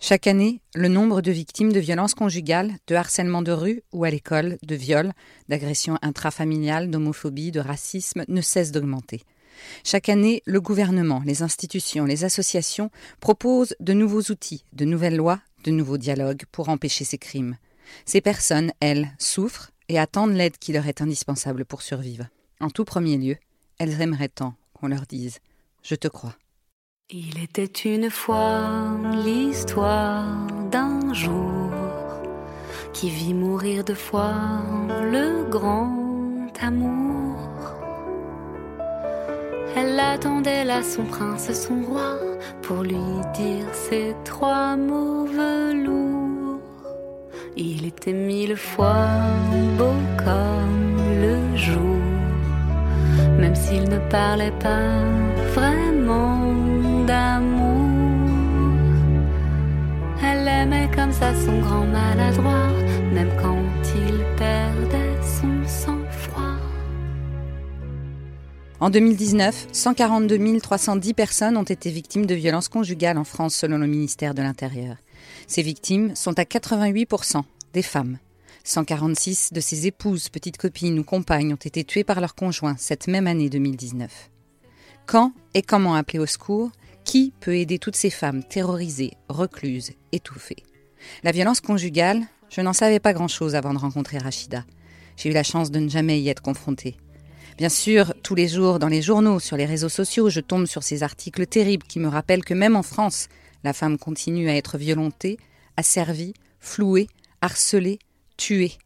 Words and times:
Chaque 0.00 0.28
année, 0.28 0.60
le 0.76 0.86
nombre 0.86 1.22
de 1.22 1.32
victimes 1.32 1.72
de 1.72 1.80
violences 1.80 2.14
conjugales, 2.14 2.76
de 2.86 2.94
harcèlement 2.94 3.42
de 3.42 3.50
rue 3.50 3.82
ou 3.92 4.04
à 4.04 4.10
l'école, 4.10 4.56
de 4.62 4.76
viols, 4.76 5.12
d'agressions 5.48 5.98
intrafamiliales, 6.02 6.88
d'homophobie, 6.88 7.50
de 7.50 7.58
racisme 7.58 8.24
ne 8.28 8.40
cesse 8.40 8.70
d'augmenter. 8.70 9.22
Chaque 9.82 10.08
année, 10.08 10.40
le 10.46 10.60
gouvernement, 10.60 11.20
les 11.26 11.42
institutions, 11.42 12.04
les 12.04 12.24
associations 12.24 12.92
proposent 13.18 13.74
de 13.80 13.92
nouveaux 13.92 14.22
outils, 14.30 14.64
de 14.72 14.84
nouvelles 14.84 15.16
lois, 15.16 15.40
de 15.64 15.72
nouveaux 15.72 15.98
dialogues 15.98 16.44
pour 16.52 16.68
empêcher 16.68 17.04
ces 17.04 17.18
crimes. 17.18 17.56
Ces 18.06 18.20
personnes, 18.20 18.72
elles, 18.78 19.10
souffrent 19.18 19.72
et 19.88 19.98
attendent 19.98 20.34
l'aide 20.34 20.58
qui 20.58 20.72
leur 20.72 20.86
est 20.86 21.02
indispensable 21.02 21.64
pour 21.64 21.82
survivre. 21.82 22.28
En 22.60 22.70
tout 22.70 22.84
premier 22.84 23.16
lieu, 23.16 23.36
elles 23.78 24.00
aimeraient 24.00 24.28
tant 24.28 24.54
qu'on 24.74 24.86
leur 24.86 25.06
dise 25.06 25.38
Je 25.82 25.96
te 25.96 26.06
crois. 26.06 26.36
Il 27.10 27.42
était 27.42 27.64
une 27.64 28.10
fois 28.10 28.60
l'histoire 29.24 30.26
d'un 30.70 31.14
jour 31.14 31.70
qui 32.92 33.08
vit 33.08 33.32
mourir 33.32 33.82
deux 33.82 33.94
fois 33.94 34.34
le 35.10 35.48
grand 35.48 36.52
amour. 36.60 37.38
Elle 39.74 39.98
attendait 39.98 40.64
là 40.64 40.82
son 40.82 41.04
prince, 41.04 41.50
son 41.50 41.80
roi, 41.80 42.18
pour 42.60 42.82
lui 42.82 42.98
dire 43.32 43.72
ces 43.72 44.14
trois 44.26 44.76
mots 44.76 45.24
velours. 45.24 46.60
Il 47.56 47.86
était 47.86 48.12
mille 48.12 48.54
fois 48.54 49.08
beau 49.78 49.94
comme 50.18 50.98
le 51.22 51.56
jour, 51.56 52.02
même 53.38 53.54
s'il 53.54 53.88
ne 53.88 53.98
parlait 54.10 54.52
pas 54.60 55.27
d'amour. 57.08 57.88
Elle 60.22 60.46
aimait 60.46 60.90
comme 60.94 61.12
ça 61.12 61.34
son 61.34 61.58
grand 61.60 61.86
maladroit, 61.86 62.68
même 63.14 63.30
quand 63.40 63.64
il 63.96 64.18
perdait 64.36 65.16
son 65.22 65.66
sang-froid. 65.66 66.56
En 68.80 68.90
2019, 68.90 69.68
142 69.72 70.60
310 70.60 71.14
personnes 71.14 71.56
ont 71.56 71.62
été 71.62 71.90
victimes 71.90 72.26
de 72.26 72.34
violences 72.34 72.68
conjugales 72.68 73.18
en 73.18 73.24
France 73.24 73.54
selon 73.54 73.78
le 73.78 73.86
ministère 73.86 74.34
de 74.34 74.42
l'Intérieur. 74.42 74.96
Ces 75.46 75.62
victimes 75.62 76.14
sont 76.14 76.38
à 76.38 76.42
88% 76.42 77.42
des 77.72 77.82
femmes. 77.82 78.18
146 78.64 79.54
de 79.54 79.60
ses 79.60 79.86
épouses, 79.86 80.28
petites 80.28 80.58
copines 80.58 80.98
ou 80.98 81.04
compagnes 81.04 81.54
ont 81.54 81.56
été 81.56 81.84
tuées 81.84 82.04
par 82.04 82.20
leurs 82.20 82.34
conjoints 82.34 82.76
cette 82.76 83.08
même 83.08 83.26
année 83.26 83.48
2019. 83.48 84.30
Quand 85.06 85.32
et 85.54 85.62
comment 85.62 85.94
appeler 85.94 86.18
au 86.18 86.26
secours? 86.26 86.70
Qui 87.08 87.32
peut 87.40 87.56
aider 87.56 87.78
toutes 87.78 87.96
ces 87.96 88.10
femmes 88.10 88.44
terrorisées, 88.44 89.12
recluses, 89.30 89.92
étouffées? 90.12 90.62
La 91.22 91.32
violence 91.32 91.62
conjugale, 91.62 92.20
je 92.50 92.60
n'en 92.60 92.74
savais 92.74 93.00
pas 93.00 93.14
grand-chose 93.14 93.54
avant 93.54 93.72
de 93.72 93.78
rencontrer 93.78 94.18
Rachida. 94.18 94.66
J'ai 95.16 95.30
eu 95.30 95.32
la 95.32 95.42
chance 95.42 95.70
de 95.70 95.78
ne 95.78 95.88
jamais 95.88 96.20
y 96.20 96.28
être 96.28 96.42
confrontée. 96.42 96.98
Bien 97.56 97.70
sûr, 97.70 98.12
tous 98.22 98.34
les 98.34 98.46
jours, 98.46 98.78
dans 98.78 98.88
les 98.88 99.00
journaux, 99.00 99.40
sur 99.40 99.56
les 99.56 99.64
réseaux 99.64 99.88
sociaux, 99.88 100.28
je 100.28 100.40
tombe 100.40 100.66
sur 100.66 100.82
ces 100.82 101.02
articles 101.02 101.46
terribles 101.46 101.86
qui 101.86 101.98
me 101.98 102.08
rappellent 102.08 102.44
que 102.44 102.52
même 102.52 102.76
en 102.76 102.82
France, 102.82 103.28
la 103.64 103.72
femme 103.72 103.96
continue 103.96 104.50
à 104.50 104.56
être 104.56 104.76
violentée, 104.76 105.38
asservie, 105.78 106.34
flouée, 106.60 107.08
harcelée, 107.40 108.00
tuée. 108.36 108.76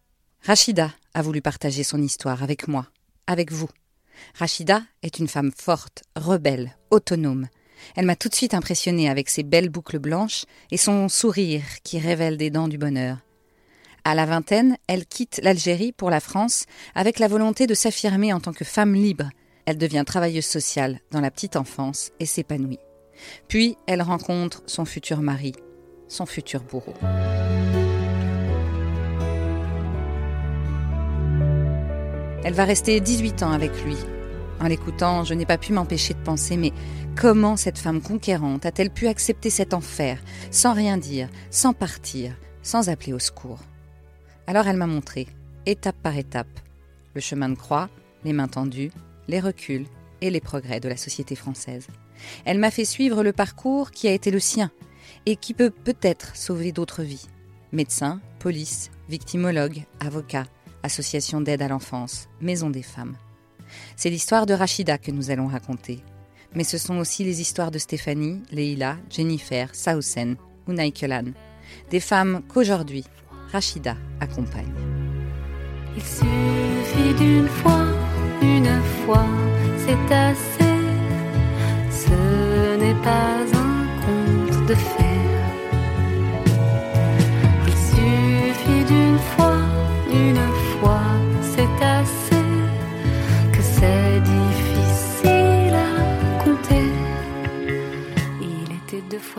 Rachida 0.42 0.92
a 1.14 1.22
voulu 1.22 1.42
partager 1.42 1.82
son 1.82 2.00
histoire 2.00 2.44
avec 2.44 2.68
moi, 2.68 2.86
avec 3.26 3.50
vous. 3.50 3.68
Rachida 4.38 4.84
est 5.02 5.18
une 5.18 5.26
femme 5.26 5.50
forte, 5.50 6.04
rebelle, 6.14 6.76
autonome. 6.92 7.48
Elle 7.96 8.06
m'a 8.06 8.16
tout 8.16 8.28
de 8.28 8.34
suite 8.34 8.54
impressionnée 8.54 9.08
avec 9.08 9.28
ses 9.28 9.42
belles 9.42 9.68
boucles 9.68 9.98
blanches 9.98 10.44
et 10.70 10.76
son 10.76 11.08
sourire 11.08 11.62
qui 11.84 11.98
révèle 11.98 12.36
des 12.36 12.50
dents 12.50 12.68
du 12.68 12.78
bonheur. 12.78 13.18
À 14.04 14.14
la 14.14 14.26
vingtaine, 14.26 14.76
elle 14.88 15.06
quitte 15.06 15.40
l'Algérie 15.42 15.92
pour 15.92 16.10
la 16.10 16.20
France 16.20 16.64
avec 16.94 17.18
la 17.18 17.28
volonté 17.28 17.66
de 17.66 17.74
s'affirmer 17.74 18.32
en 18.32 18.40
tant 18.40 18.52
que 18.52 18.64
femme 18.64 18.94
libre. 18.94 19.30
Elle 19.64 19.78
devient 19.78 20.02
travailleuse 20.04 20.44
sociale 20.44 20.98
dans 21.12 21.20
la 21.20 21.30
petite 21.30 21.56
enfance 21.56 22.10
et 22.18 22.26
s'épanouit. 22.26 22.80
Puis 23.46 23.76
elle 23.86 24.02
rencontre 24.02 24.62
son 24.66 24.84
futur 24.84 25.20
mari, 25.20 25.52
son 26.08 26.26
futur 26.26 26.62
bourreau. 26.62 26.94
Elle 32.44 32.54
va 32.54 32.64
rester 32.64 32.98
18 33.00 33.44
ans 33.44 33.52
avec 33.52 33.70
lui. 33.84 33.96
En 34.62 34.68
l'écoutant, 34.68 35.24
je 35.24 35.34
n'ai 35.34 35.44
pas 35.44 35.58
pu 35.58 35.72
m'empêcher 35.72 36.14
de 36.14 36.22
penser, 36.22 36.56
mais 36.56 36.72
comment 37.20 37.56
cette 37.56 37.78
femme 37.78 38.00
conquérante 38.00 38.64
a-t-elle 38.64 38.90
pu 38.90 39.08
accepter 39.08 39.50
cet 39.50 39.74
enfer, 39.74 40.22
sans 40.52 40.72
rien 40.72 40.98
dire, 40.98 41.28
sans 41.50 41.72
partir, 41.72 42.36
sans 42.62 42.88
appeler 42.88 43.12
au 43.12 43.18
secours? 43.18 43.58
Alors 44.46 44.68
elle 44.68 44.76
m'a 44.76 44.86
montré, 44.86 45.26
étape 45.66 45.96
par 46.00 46.16
étape, 46.16 46.60
le 47.14 47.20
chemin 47.20 47.48
de 47.48 47.56
croix, 47.56 47.90
les 48.22 48.32
mains 48.32 48.46
tendues, 48.46 48.92
les 49.26 49.40
reculs 49.40 49.86
et 50.20 50.30
les 50.30 50.40
progrès 50.40 50.78
de 50.78 50.88
la 50.88 50.96
société 50.96 51.34
française. 51.34 51.88
Elle 52.44 52.60
m'a 52.60 52.70
fait 52.70 52.84
suivre 52.84 53.24
le 53.24 53.32
parcours 53.32 53.90
qui 53.90 54.06
a 54.06 54.12
été 54.12 54.30
le 54.30 54.38
sien 54.38 54.70
et 55.26 55.34
qui 55.34 55.54
peut 55.54 55.70
peut-être 55.70 56.36
sauver 56.36 56.70
d'autres 56.70 57.02
vies. 57.02 57.26
Médecin, 57.72 58.20
police, 58.38 58.92
victimologue, 59.08 59.82
avocat, 59.98 60.46
association 60.84 61.40
d'aide 61.40 61.62
à 61.62 61.68
l'enfance, 61.68 62.28
maison 62.40 62.70
des 62.70 62.84
femmes. 62.84 63.16
C'est 63.96 64.10
l'histoire 64.10 64.46
de 64.46 64.54
Rachida 64.54 64.98
que 64.98 65.10
nous 65.10 65.30
allons 65.30 65.48
raconter. 65.48 66.00
Mais 66.54 66.64
ce 66.64 66.78
sont 66.78 66.98
aussi 66.98 67.24
les 67.24 67.40
histoires 67.40 67.70
de 67.70 67.78
Stéphanie, 67.78 68.42
Leila, 68.50 68.96
Jennifer, 69.10 69.74
Sausen 69.74 70.36
ou 70.66 70.72
Naikelan. 70.72 71.32
Des 71.90 72.00
femmes 72.00 72.42
qu'aujourd'hui, 72.48 73.04
Rachida 73.52 73.96
accompagne. 74.20 74.72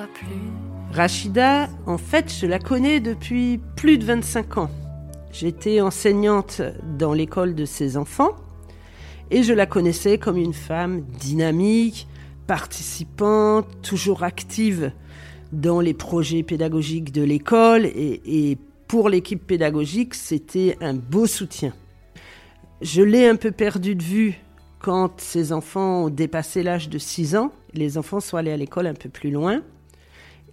Plus. 0.01 0.51
Rachida, 0.91 1.69
en 1.85 1.97
fait, 1.97 2.33
je 2.39 2.45
la 2.45 2.59
connais 2.59 2.99
depuis 2.99 3.59
plus 3.75 3.97
de 3.97 4.05
25 4.05 4.57
ans. 4.57 4.69
J'étais 5.31 5.81
enseignante 5.81 6.61
dans 6.97 7.13
l'école 7.13 7.55
de 7.55 7.65
ses 7.65 7.97
enfants 7.97 8.35
et 9.31 9.41
je 9.41 9.53
la 9.53 9.65
connaissais 9.65 10.17
comme 10.17 10.37
une 10.37 10.53
femme 10.53 11.01
dynamique, 11.19 12.07
participante, 12.45 13.67
toujours 13.81 14.23
active 14.23 14.91
dans 15.51 15.79
les 15.79 15.93
projets 15.93 16.43
pédagogiques 16.43 17.11
de 17.11 17.23
l'école 17.23 17.85
et, 17.85 18.21
et 18.25 18.57
pour 18.87 19.09
l'équipe 19.09 19.45
pédagogique, 19.45 20.13
c'était 20.13 20.77
un 20.81 20.93
beau 20.93 21.25
soutien. 21.25 21.73
Je 22.81 23.01
l'ai 23.01 23.27
un 23.27 23.35
peu 23.35 23.51
perdu 23.51 23.95
de 23.95 24.03
vue 24.03 24.39
quand 24.79 25.19
ses 25.19 25.53
enfants 25.53 26.03
ont 26.03 26.09
dépassé 26.09 26.61
l'âge 26.61 26.89
de 26.89 26.99
6 26.99 27.35
ans. 27.35 27.51
Les 27.73 27.97
enfants 27.97 28.19
sont 28.19 28.37
allés 28.37 28.51
à 28.51 28.57
l'école 28.57 28.85
un 28.85 28.93
peu 28.93 29.09
plus 29.09 29.31
loin. 29.31 29.63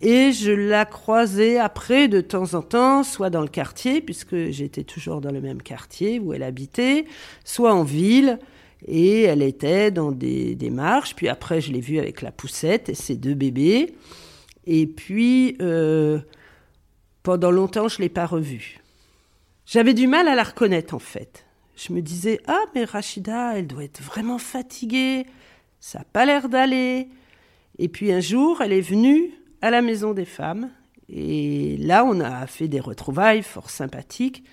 Et 0.02 0.32
je 0.32 0.50
la 0.50 0.86
croisais 0.86 1.58
après 1.58 2.08
de 2.08 2.22
temps 2.22 2.54
en 2.54 2.62
temps, 2.62 3.02
soit 3.02 3.28
dans 3.28 3.42
le 3.42 3.48
quartier, 3.48 4.00
puisque 4.00 4.48
j'étais 4.50 4.82
toujours 4.82 5.20
dans 5.20 5.30
le 5.30 5.42
même 5.42 5.60
quartier 5.60 6.18
où 6.18 6.32
elle 6.32 6.42
habitait, 6.42 7.04
soit 7.44 7.74
en 7.74 7.82
ville. 7.82 8.38
Et 8.86 9.22
elle 9.24 9.42
était 9.42 9.90
dans 9.90 10.10
des, 10.10 10.56
marches. 10.72 11.14
Puis 11.14 11.28
après, 11.28 11.60
je 11.60 11.70
l'ai 11.70 11.80
vue 11.80 11.98
avec 11.98 12.22
la 12.22 12.32
poussette 12.32 12.88
et 12.88 12.94
ses 12.94 13.16
deux 13.16 13.34
bébés. 13.34 13.94
Et 14.66 14.86
puis, 14.86 15.58
euh, 15.60 16.18
pendant 17.22 17.50
longtemps, 17.50 17.88
je 17.88 17.98
ne 17.98 18.02
l'ai 18.02 18.08
pas 18.08 18.24
revue. 18.24 18.80
J'avais 19.66 19.92
du 19.92 20.06
mal 20.06 20.28
à 20.28 20.34
la 20.34 20.44
reconnaître, 20.44 20.94
en 20.94 20.98
fait. 20.98 21.44
Je 21.76 21.92
me 21.92 22.00
disais, 22.00 22.40
ah, 22.46 22.64
mais 22.74 22.84
Rachida, 22.84 23.58
elle 23.58 23.66
doit 23.66 23.84
être 23.84 24.02
vraiment 24.02 24.38
fatiguée. 24.38 25.26
Ça 25.78 25.98
n'a 25.98 26.04
pas 26.10 26.24
l'air 26.24 26.48
d'aller. 26.48 27.08
Et 27.78 27.88
puis 27.88 28.12
un 28.12 28.20
jour, 28.20 28.62
elle 28.62 28.72
est 28.72 28.80
venue 28.80 29.39
à 29.62 29.70
la 29.70 29.82
Maison 29.82 30.12
des 30.12 30.24
Femmes. 30.24 30.70
Et 31.08 31.76
là, 31.78 32.04
on 32.04 32.20
a 32.20 32.46
fait 32.46 32.68
des 32.68 32.80
retrouvailles 32.80 33.42
fort 33.42 33.70
sympathiques. 33.70 34.44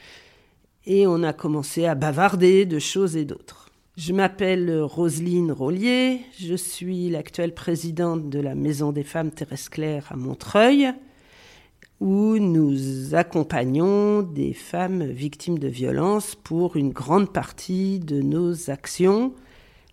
Et 0.86 1.06
on 1.06 1.24
a 1.24 1.33
commencé 1.33 1.86
à 1.86 1.95
bavarder 1.95 2.65
de 2.65 2.80
choses 2.80 3.18
et 3.18 3.25
d'autres. 3.25 3.69
Je 3.98 4.13
m'appelle 4.13 4.81
Roselyne 4.81 5.51
Rollier. 5.51 6.21
Je 6.39 6.56
suis 6.56 7.09
l'actuelle 7.09 7.54
présidente 7.54 8.30
de 8.30 8.39
la 8.39 8.56
Maison 8.56 8.92
des 8.92 9.04
Femmes 9.04 9.31
Thérèse 9.31 9.69
Claire 9.69 10.07
à 10.12 10.15
Montreuil, 10.15 10.94
où 12.00 12.38
nous 12.38 13.15
accompagnons 13.15 14.21
des 14.21 14.54
femmes 14.54 15.04
victimes 15.04 15.57
de 15.57 15.68
violences 15.68 16.36
pour 16.36 16.75
une 16.75 16.92
grande 16.92 17.33
partie 17.33 18.00
de 18.00 18.21
nos 18.21 18.69
actions, 18.69 19.33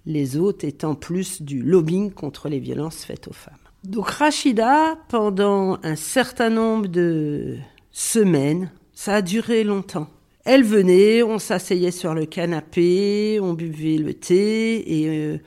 les 0.04 0.36
autres 0.36 0.66
étant 0.66 0.94
plus 0.94 1.40
du 1.40 1.62
lobbying 1.62 2.12
contre 2.12 2.48
les 2.48 2.60
violences 2.60 3.04
faites 3.04 3.26
aux 3.26 3.32
femmes. 3.32 3.63
Donc 3.84 4.08
Rachida, 4.08 4.96
pendant 5.08 5.78
un 5.82 5.94
certain 5.94 6.48
nombre 6.48 6.86
de 6.86 7.58
semaines, 7.92 8.70
ça 8.94 9.16
a 9.16 9.22
duré 9.22 9.62
longtemps. 9.62 10.08
Elle 10.46 10.64
venait, 10.64 11.22
on 11.22 11.38
s'asseyait 11.38 11.90
sur 11.90 12.14
le 12.14 12.24
canapé, 12.24 13.38
on 13.42 13.52
buvait 13.52 13.98
le 13.98 14.14
thé 14.14 15.00
et 15.00 15.08
euh, 15.08 15.38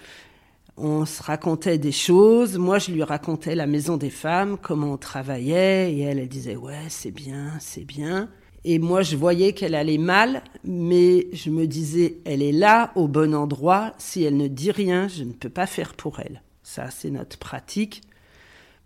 on 0.75 1.07
se 1.07 1.23
racontait 1.23 1.79
des 1.79 1.91
choses. 1.91 2.59
Moi, 2.59 2.77
je 2.77 2.91
lui 2.91 3.01
racontais 3.01 3.55
la 3.55 3.65
maison 3.65 3.97
des 3.97 4.11
femmes, 4.11 4.57
comment 4.61 4.93
on 4.93 4.97
travaillait, 4.97 5.91
et 5.91 6.01
elle, 6.01 6.19
elle 6.19 6.29
disait 6.29 6.55
ouais, 6.55 6.85
c'est 6.89 7.11
bien, 7.11 7.53
c'est 7.59 7.85
bien. 7.85 8.29
Et 8.63 8.77
moi, 8.77 9.01
je 9.01 9.15
voyais 9.15 9.53
qu'elle 9.53 9.73
allait 9.73 9.97
mal, 9.97 10.43
mais 10.63 11.27
je 11.33 11.49
me 11.49 11.65
disais, 11.65 12.17
elle 12.25 12.43
est 12.43 12.51
là, 12.51 12.91
au 12.95 13.07
bon 13.07 13.33
endroit. 13.33 13.93
Si 13.97 14.23
elle 14.23 14.37
ne 14.37 14.47
dit 14.47 14.71
rien, 14.71 15.07
je 15.07 15.23
ne 15.23 15.31
peux 15.31 15.49
pas 15.49 15.65
faire 15.65 15.95
pour 15.95 16.19
elle. 16.19 16.43
Ça, 16.61 16.91
c'est 16.91 17.09
notre 17.09 17.39
pratique. 17.39 18.01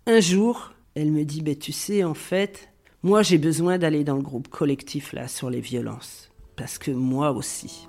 Un 0.07 0.19
jour, 0.19 0.71
elle 0.95 1.11
me 1.11 1.23
dit, 1.23 1.43
ben, 1.43 1.55
tu 1.55 1.71
sais, 1.71 2.03
en 2.03 2.15
fait, 2.15 2.69
moi, 3.03 3.21
j'ai 3.21 3.37
besoin 3.37 3.77
d'aller 3.77 4.03
dans 4.03 4.15
le 4.15 4.23
groupe 4.23 4.47
collectif, 4.47 5.13
là, 5.13 5.27
sur 5.27 5.51
les 5.51 5.61
violences. 5.61 6.31
Parce 6.55 6.79
que 6.79 6.89
moi 6.89 7.31
aussi. 7.31 7.87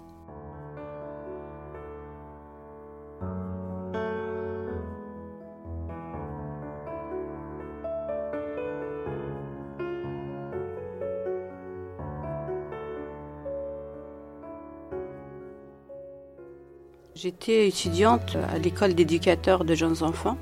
J'étais 17.15 17.69
étudiante 17.69 18.37
à 18.53 18.59
l'école 18.59 18.95
d'éducateurs 18.95 19.65
de 19.65 19.75
jeunes 19.75 20.03
enfants. 20.03 20.37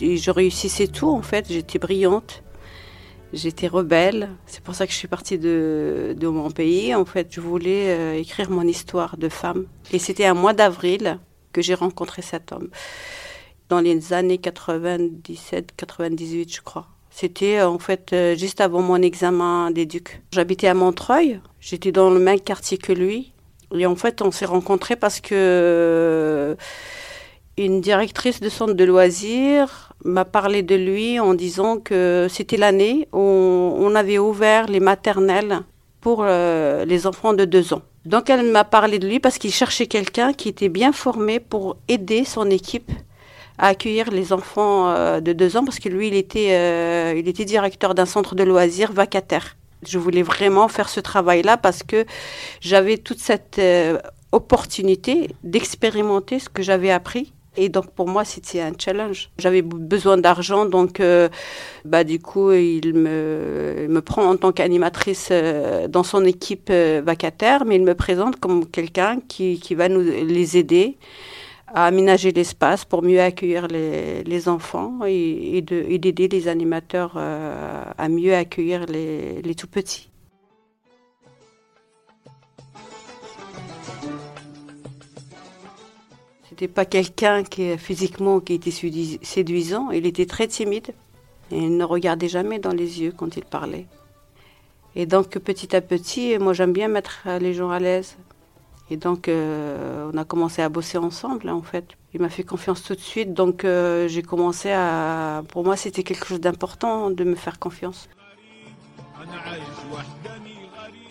Je 0.00 0.30
réussissais 0.30 0.86
tout 0.86 1.08
en 1.08 1.22
fait, 1.22 1.46
j'étais 1.48 1.78
brillante, 1.78 2.42
j'étais 3.32 3.66
rebelle. 3.66 4.30
C'est 4.46 4.62
pour 4.62 4.74
ça 4.74 4.86
que 4.86 4.92
je 4.92 4.98
suis 4.98 5.08
partie 5.08 5.38
de, 5.38 6.16
mon 6.22 6.50
pays. 6.50 6.94
En 6.94 7.04
fait, 7.04 7.28
je 7.30 7.40
voulais 7.40 7.88
euh, 7.88 8.18
écrire 8.18 8.50
mon 8.50 8.62
histoire 8.62 9.16
de 9.16 9.28
femme. 9.28 9.66
Et 9.92 9.98
c'était 9.98 10.26
un 10.26 10.34
mois 10.34 10.52
d'avril 10.52 11.18
que 11.52 11.62
j'ai 11.62 11.74
rencontré 11.74 12.22
cet 12.22 12.52
homme. 12.52 12.68
Dans 13.68 13.80
les 13.80 14.12
années 14.12 14.38
97-98, 14.38 16.54
je 16.54 16.60
crois. 16.62 16.86
C'était 17.10 17.62
en 17.62 17.78
fait 17.78 18.12
euh, 18.12 18.36
juste 18.36 18.60
avant 18.60 18.80
mon 18.80 19.02
examen 19.02 19.70
d'éduc. 19.70 20.22
J'habitais 20.32 20.68
à 20.68 20.74
Montreuil, 20.74 21.40
j'étais 21.58 21.90
dans 21.90 22.10
le 22.10 22.20
même 22.20 22.40
quartier 22.40 22.78
que 22.78 22.92
lui. 22.92 23.32
Et 23.74 23.86
en 23.86 23.96
fait, 23.96 24.22
on 24.22 24.30
s'est 24.30 24.46
rencontrés 24.46 24.96
parce 24.96 25.20
que 25.20 25.34
euh, 25.34 26.54
une 27.56 27.80
directrice 27.80 28.40
de 28.40 28.48
centre 28.48 28.74
de 28.74 28.84
loisirs 28.84 29.87
m'a 30.04 30.24
parlé 30.24 30.62
de 30.62 30.74
lui 30.74 31.18
en 31.20 31.34
disant 31.34 31.78
que 31.78 32.26
c'était 32.30 32.56
l'année 32.56 33.08
où 33.12 33.18
on 33.18 33.94
avait 33.94 34.18
ouvert 34.18 34.66
les 34.66 34.80
maternelles 34.80 35.60
pour 36.00 36.22
euh, 36.22 36.84
les 36.84 37.06
enfants 37.06 37.34
de 37.34 37.44
deux 37.44 37.74
ans. 37.74 37.82
Donc 38.04 38.30
elle 38.30 38.50
m'a 38.50 38.64
parlé 38.64 38.98
de 38.98 39.06
lui 39.06 39.20
parce 39.20 39.38
qu'il 39.38 39.52
cherchait 39.52 39.86
quelqu'un 39.86 40.32
qui 40.32 40.48
était 40.48 40.68
bien 40.68 40.92
formé 40.92 41.40
pour 41.40 41.76
aider 41.88 42.24
son 42.24 42.48
équipe 42.50 42.90
à 43.58 43.68
accueillir 43.68 44.10
les 44.10 44.32
enfants 44.32 44.88
euh, 44.88 45.20
de 45.20 45.32
deux 45.32 45.56
ans 45.56 45.64
parce 45.64 45.80
que 45.80 45.88
lui, 45.88 46.08
il 46.08 46.14
était, 46.14 47.18
il 47.18 47.28
était 47.28 47.44
directeur 47.44 47.94
d'un 47.94 48.06
centre 48.06 48.34
de 48.34 48.44
loisirs 48.44 48.92
vacataire. 48.92 49.56
Je 49.86 49.98
voulais 49.98 50.22
vraiment 50.22 50.68
faire 50.68 50.88
ce 50.88 51.00
travail-là 51.00 51.56
parce 51.56 51.82
que 51.82 52.04
j'avais 52.60 52.98
toute 52.98 53.20
cette 53.20 53.58
euh, 53.58 53.98
opportunité 54.32 55.30
d'expérimenter 55.44 56.38
ce 56.38 56.48
que 56.48 56.62
j'avais 56.62 56.90
appris. 56.90 57.32
Et 57.60 57.68
donc 57.68 57.90
pour 57.90 58.08
moi, 58.08 58.24
c'était 58.24 58.60
un 58.60 58.72
challenge. 58.78 59.30
J'avais 59.38 59.62
besoin 59.62 60.16
d'argent, 60.16 60.64
donc 60.64 61.00
euh, 61.00 61.28
bah, 61.84 62.04
du 62.04 62.20
coup, 62.20 62.52
il 62.52 62.94
me, 62.94 63.86
me 63.88 64.00
prend 64.00 64.24
en 64.30 64.36
tant 64.36 64.52
qu'animatrice 64.52 65.28
euh, 65.32 65.88
dans 65.88 66.04
son 66.04 66.24
équipe 66.24 66.70
vacataire, 66.70 67.64
mais 67.64 67.76
il 67.76 67.82
me 67.82 67.94
présente 67.94 68.36
comme 68.36 68.64
quelqu'un 68.64 69.18
qui, 69.26 69.58
qui 69.58 69.74
va 69.74 69.88
nous 69.88 70.00
les 70.00 70.56
aider 70.56 70.96
à 71.74 71.86
aménager 71.86 72.32
l'espace 72.32 72.84
pour 72.84 73.02
mieux 73.02 73.20
accueillir 73.20 73.66
les, 73.68 74.24
les 74.24 74.48
enfants 74.48 75.00
et, 75.06 75.58
et 75.58 75.62
d'aider 75.98 76.28
les 76.28 76.48
animateurs 76.48 77.14
euh, 77.16 77.84
à 77.96 78.08
mieux 78.08 78.34
accueillir 78.34 78.86
les, 78.86 79.42
les 79.42 79.54
tout 79.54 79.66
C'était 86.58 86.72
pas 86.72 86.86
quelqu'un 86.86 87.44
qui 87.44 87.78
physiquement 87.78 88.40
qui 88.40 88.54
était 88.54 88.72
séduisant, 88.72 89.92
il 89.92 90.06
était 90.06 90.26
très 90.26 90.48
timide 90.48 90.88
et 91.52 91.56
il 91.56 91.76
ne 91.76 91.84
regardait 91.84 92.26
jamais 92.26 92.58
dans 92.58 92.72
les 92.72 93.00
yeux 93.00 93.12
quand 93.16 93.36
il 93.36 93.44
parlait. 93.44 93.86
Et 94.96 95.06
donc 95.06 95.38
petit 95.38 95.76
à 95.76 95.80
petit, 95.80 96.36
moi 96.38 96.54
j'aime 96.54 96.72
bien 96.72 96.88
mettre 96.88 97.28
les 97.40 97.54
gens 97.54 97.70
à 97.70 97.78
l'aise. 97.78 98.16
Et 98.90 98.96
donc, 98.96 99.28
euh, 99.28 100.10
on 100.12 100.16
a 100.16 100.24
commencé 100.24 100.60
à 100.62 100.68
bosser 100.68 100.98
ensemble, 100.98 101.48
hein, 101.48 101.54
en 101.54 101.62
fait. 101.62 101.84
Il 102.14 102.22
m'a 102.22 102.30
fait 102.30 102.42
confiance 102.42 102.82
tout 102.82 102.94
de 102.94 103.00
suite, 103.00 103.34
donc 103.34 103.64
euh, 103.64 104.08
j'ai 104.08 104.22
commencé 104.22 104.70
à... 104.72 105.44
Pour 105.48 105.62
moi, 105.62 105.76
c'était 105.76 106.02
quelque 106.02 106.26
chose 106.26 106.40
d'important 106.40 107.10
de 107.10 107.22
me 107.22 107.34
faire 107.34 107.58
confiance. 107.58 108.08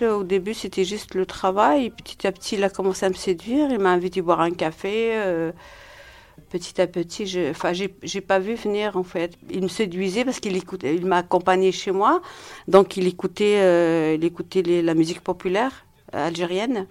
Au 0.01 0.23
début, 0.23 0.53
c'était 0.53 0.83
juste 0.83 1.15
le 1.15 1.25
travail. 1.25 1.89
Petit 1.89 2.27
à 2.27 2.31
petit, 2.31 2.55
il 2.55 2.63
a 2.63 2.69
commencé 2.69 3.05
à 3.05 3.09
me 3.09 3.15
séduire. 3.15 3.69
Il 3.71 3.79
m'a 3.79 3.91
invité 3.91 4.19
à 4.19 4.23
boire 4.23 4.41
un 4.41 4.51
café. 4.51 5.11
Euh, 5.13 5.51
petit 6.49 6.79
à 6.79 6.88
petit, 6.88 7.25
je, 7.25 7.49
enfin, 7.49 7.73
j'ai 7.73 8.21
pas 8.21 8.39
vu 8.39 8.55
venir 8.55 8.95
en 8.95 9.03
fait. 9.03 9.33
Il 9.49 9.63
me 9.63 9.67
séduisait 9.67 10.23
parce 10.23 10.39
qu'il 10.39 10.55
écoutait, 10.55 10.95
il 10.95 11.05
m'a 11.05 11.17
accompagné 11.17 11.71
chez 11.71 11.91
moi, 11.91 12.21
donc 12.67 12.95
il 12.95 13.07
écoutait, 13.07 14.15
il 14.15 14.23
écoutait 14.23 14.61
la 14.61 14.94
musique 14.94 15.21
populaire 15.21 15.85
algérienne. 16.13 16.88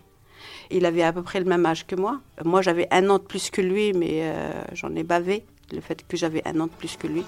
Il 0.71 0.85
avait 0.85 1.03
à 1.03 1.13
peu 1.13 1.23
près 1.23 1.39
le 1.39 1.47
même 1.47 1.65
âge 1.65 1.87
que 1.87 1.95
moi. 1.95 2.21
Moi, 2.45 2.63
j'avais 2.63 2.89
un 2.91 3.09
an 3.11 3.19
de 3.19 3.23
plus 3.23 3.51
que 3.51 3.61
lui, 3.61 3.93
mais 3.93 4.23
euh, 4.23 4.51
j'en 4.73 4.95
ai 4.95 5.05
bavé 5.05 5.45
le 5.73 5.81
fait 5.81 6.07
que 6.07 6.17
j'avais 6.17 6.43
un 6.47 6.59
an 6.61 6.67
de 6.67 6.73
plus 6.73 6.97
que 6.97 7.07
lui. 7.07 7.25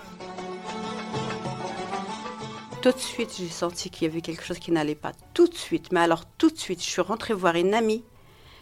Tout 2.80 2.92
de 2.92 2.98
suite, 2.98 3.34
j'ai 3.36 3.48
senti 3.48 3.90
qu'il 3.90 4.06
y 4.06 4.10
avait 4.10 4.20
quelque 4.20 4.44
chose 4.44 4.60
qui 4.60 4.70
n'allait 4.70 4.94
pas. 4.94 5.12
Tout 5.34 5.48
de 5.48 5.54
suite. 5.54 5.90
Mais 5.90 5.98
alors, 5.98 6.24
tout 6.38 6.48
de 6.48 6.56
suite, 6.56 6.80
je 6.80 6.88
suis 6.88 7.00
rentrée 7.00 7.34
voir 7.34 7.56
une 7.56 7.74
amie. 7.74 8.04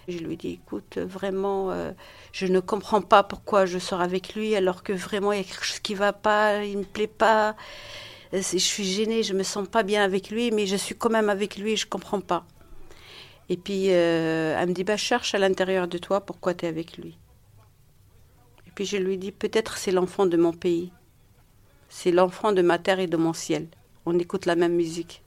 Je 0.09 0.19
lui 0.19 0.35
ai 0.35 0.37
dit, 0.37 0.53
écoute, 0.53 0.97
vraiment, 0.97 1.71
euh, 1.71 1.93
je 2.33 2.47
ne 2.47 2.61
comprends 2.61 3.03
pas 3.03 3.23
pourquoi 3.23 3.67
je 3.67 3.79
sors 3.79 4.01
avec 4.01 4.35
lui 4.35 4.57
alors 4.57 4.83
que 4.83 4.95
vraiment, 4.95 5.33
il 5.33 5.39
y 5.39 5.41
a 5.41 5.45
quelque 5.45 5.65
chose 5.65 5.81
qui 5.81 5.93
ne 5.93 5.99
va 5.99 6.15
pas, 6.15 6.65
il 6.65 6.75
ne 6.75 6.79
me 6.79 6.85
plaît 6.85 7.07
pas. 7.07 7.57
Euh, 8.33 8.41
je 8.41 8.57
suis 8.57 8.85
gênée, 8.85 9.23
je 9.23 9.35
me 9.35 9.43
sens 9.43 9.69
pas 9.69 9.83
bien 9.83 10.03
avec 10.03 10.31
lui, 10.31 10.51
mais 10.51 10.67
je 10.67 10.77
suis 10.77 10.95
quand 10.95 11.11
même 11.11 11.29
avec 11.29 11.59
lui, 11.59 11.77
je 11.77 11.85
ne 11.85 11.91
comprends 11.91 12.21
pas. 12.21 12.47
Et 13.51 13.59
puis, 13.59 13.91
euh, 13.91 14.57
elle 14.59 14.69
me 14.69 14.73
dit, 14.73 14.85
bah, 14.85 14.97
cherche 14.97 15.35
à 15.35 15.39
l'intérieur 15.39 15.89
de 15.89 15.99
toi 15.99 16.23
pourquoi 16.23 16.55
tu 16.55 16.65
es 16.65 16.69
avec 16.69 16.97
lui. 16.97 17.19
Et 18.67 18.71
puis, 18.75 18.87
je 18.87 18.97
lui 18.97 19.19
dis, 19.19 19.31
peut-être 19.31 19.77
c'est 19.77 19.93
l'enfant 19.93 20.25
de 20.25 20.39
mon 20.39 20.55
pays. 20.55 20.91
C'est 21.91 22.13
l'enfant 22.13 22.53
de 22.53 22.63
ma 22.63 22.79
terre 22.79 22.99
et 22.99 23.07
de 23.09 23.19
mon 23.19 23.35
ciel. 23.35 23.69
On 24.09 24.17
écoute 24.21 24.47
la 24.47 24.55
même 24.55 24.75
musique. 24.75 25.25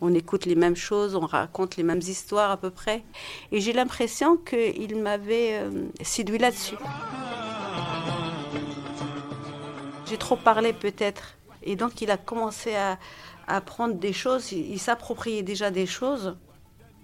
On 0.00 0.14
écoute 0.14 0.46
les 0.46 0.54
mêmes 0.54 0.76
choses, 0.76 1.14
on 1.14 1.26
raconte 1.26 1.76
les 1.76 1.82
mêmes 1.82 1.98
histoires 1.98 2.50
à 2.50 2.56
peu 2.56 2.70
près. 2.70 3.04
Et 3.52 3.60
j'ai 3.60 3.74
l'impression 3.74 4.38
qu'il 4.38 4.96
m'avait 4.96 5.58
euh, 5.58 5.88
séduit 6.00 6.38
là-dessus. 6.38 6.76
J'ai 10.06 10.16
trop 10.16 10.36
parlé 10.36 10.72
peut-être. 10.72 11.36
Et 11.62 11.76
donc 11.76 12.00
il 12.00 12.10
a 12.10 12.16
commencé 12.16 12.74
à, 12.74 12.98
apprendre 13.46 13.94
des 13.96 14.14
choses, 14.14 14.52
il 14.52 14.78
s'appropriait 14.78 15.42
déjà 15.42 15.70
des 15.70 15.84
choses 15.84 16.36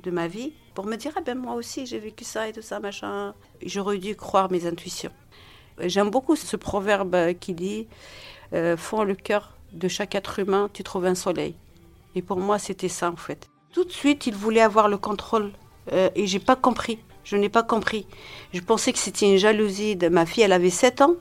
de 0.04 0.11
ma 0.11 0.28
vie 0.28 0.52
pour 0.75 0.87
me 0.87 0.97
dire, 0.97 1.12
ah 1.16 1.21
ben 1.21 1.37
moi 1.37 1.54
aussi 1.54 1.85
j'ai 1.85 1.99
vécu 1.99 2.25
ça 2.25 2.49
et 2.49 2.52
tout 2.52 2.62
ça, 2.62 2.80
machin. 2.80 3.35
J'aurais 3.61 3.99
dû 3.99 4.16
croire 4.16 4.50
mes 4.50 4.66
intuitions. 4.66 5.12
J'aime 5.80 6.09
beaucoup 6.09 6.37
ce 6.37 6.57
proverbe 6.57 7.35
qui 7.38 7.52
dit, 7.52 7.88
euh, 8.54 8.76
fond 8.76 9.04
le 9.04 9.14
cœur 9.14 9.58
de 9.73 9.89
chaque 9.89 10.15
être 10.15 10.39
humain, 10.39 10.69
tu 10.73 10.83
trouves 10.83 11.07
un 11.07 11.15
soleil. 11.15 11.55
Et 12.15 12.23
pour 12.23 12.39
moi, 12.39 12.59
c'était 12.59 12.89
ça 12.89 13.11
en 13.11 13.17
fait. 13.17 13.49
Tout 13.73 13.85
de 13.85 13.93
suite, 13.93 14.27
il 14.27 14.35
voulait 14.35 14.61
avoir 14.61 14.89
le 14.89 14.97
contrôle 14.97 15.53
euh, 15.93 16.11
et 16.15 16.27
j'ai 16.27 16.39
pas 16.39 16.57
compris. 16.57 16.99
Je 17.25 17.37
n'ai 17.37 17.49
pas 17.49 17.63
compris. 17.63 18.07
Je 18.55 18.61
pensais 18.61 18.93
que 18.93 18.99
c'était 18.99 19.31
une 19.31 19.37
jalousie 19.37 19.97
de 19.97 20.09
ma 20.09 20.25
fille, 20.25 20.43
elle 20.43 20.53
avait 20.53 20.71
7 20.71 21.03
ans, 21.03 21.15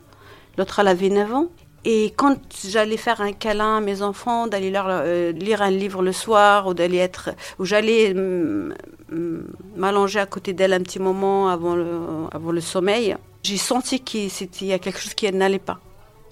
l'autre 0.57 0.79
elle 0.79 0.87
avait 0.87 1.09
9 1.09 1.33
ans. 1.33 1.47
Et 1.85 2.13
quand 2.17 2.37
j'allais 2.67 2.97
faire 2.97 3.21
un 3.21 3.31
câlin 3.31 3.77
à 3.77 3.81
mes 3.81 4.01
enfants, 4.01 4.47
d'aller 4.47 4.71
leur 4.71 4.87
euh, 4.89 5.31
lire 5.31 5.61
un 5.61 5.69
livre 5.69 6.01
le 6.01 6.11
soir, 6.11 6.67
ou 6.67 6.73
d'aller 6.73 6.97
être, 6.97 7.29
ou 7.59 7.65
j'allais 7.65 8.13
mm, 8.13 8.73
mm, 9.09 9.39
m'allonger 9.75 10.19
à 10.19 10.25
côté 10.25 10.53
d'elle 10.53 10.73
un 10.73 10.81
petit 10.81 10.99
moment 10.99 11.49
avant 11.49 11.75
le, 11.75 12.61
sommeil, 12.61 13.15
j'ai 13.43 13.57
senti 13.57 14.01
qu'il 14.01 14.29
y 14.61 14.73
a 14.73 14.79
quelque 14.79 14.99
chose 14.99 15.13
qui 15.13 15.31
n'allait 15.31 15.59
pas. 15.59 15.79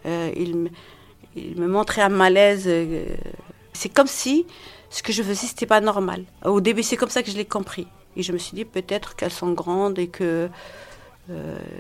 Euh, 0.06 0.32
il, 1.36 1.60
me 1.60 1.68
montrait 1.68 2.02
un 2.02 2.10
malaise. 2.10 2.66
Euh, 2.68 3.06
c'est 3.74 3.90
comme 3.90 4.08
si 4.08 4.46
ce 4.90 5.04
que 5.04 5.12
je 5.12 5.24
faisais, 5.24 5.48
c'était 5.48 5.66
pas 5.66 5.82
normal. 5.82 6.24
Au 6.44 6.62
début, 6.62 6.84
c'est 6.84 6.98
comme 6.98 7.10
ça 7.10 7.24
que 7.24 7.32
je 7.32 7.38
l'ai 7.38 7.46
compris. 7.46 7.88
Et 8.16 8.24
je 8.24 8.32
me 8.32 8.38
suis 8.38 8.56
dit 8.56 8.66
peut-être 8.66 9.16
qu'elles 9.16 9.32
sont 9.32 9.52
grandes 9.52 10.00
et 10.00 10.08
que 10.08 10.50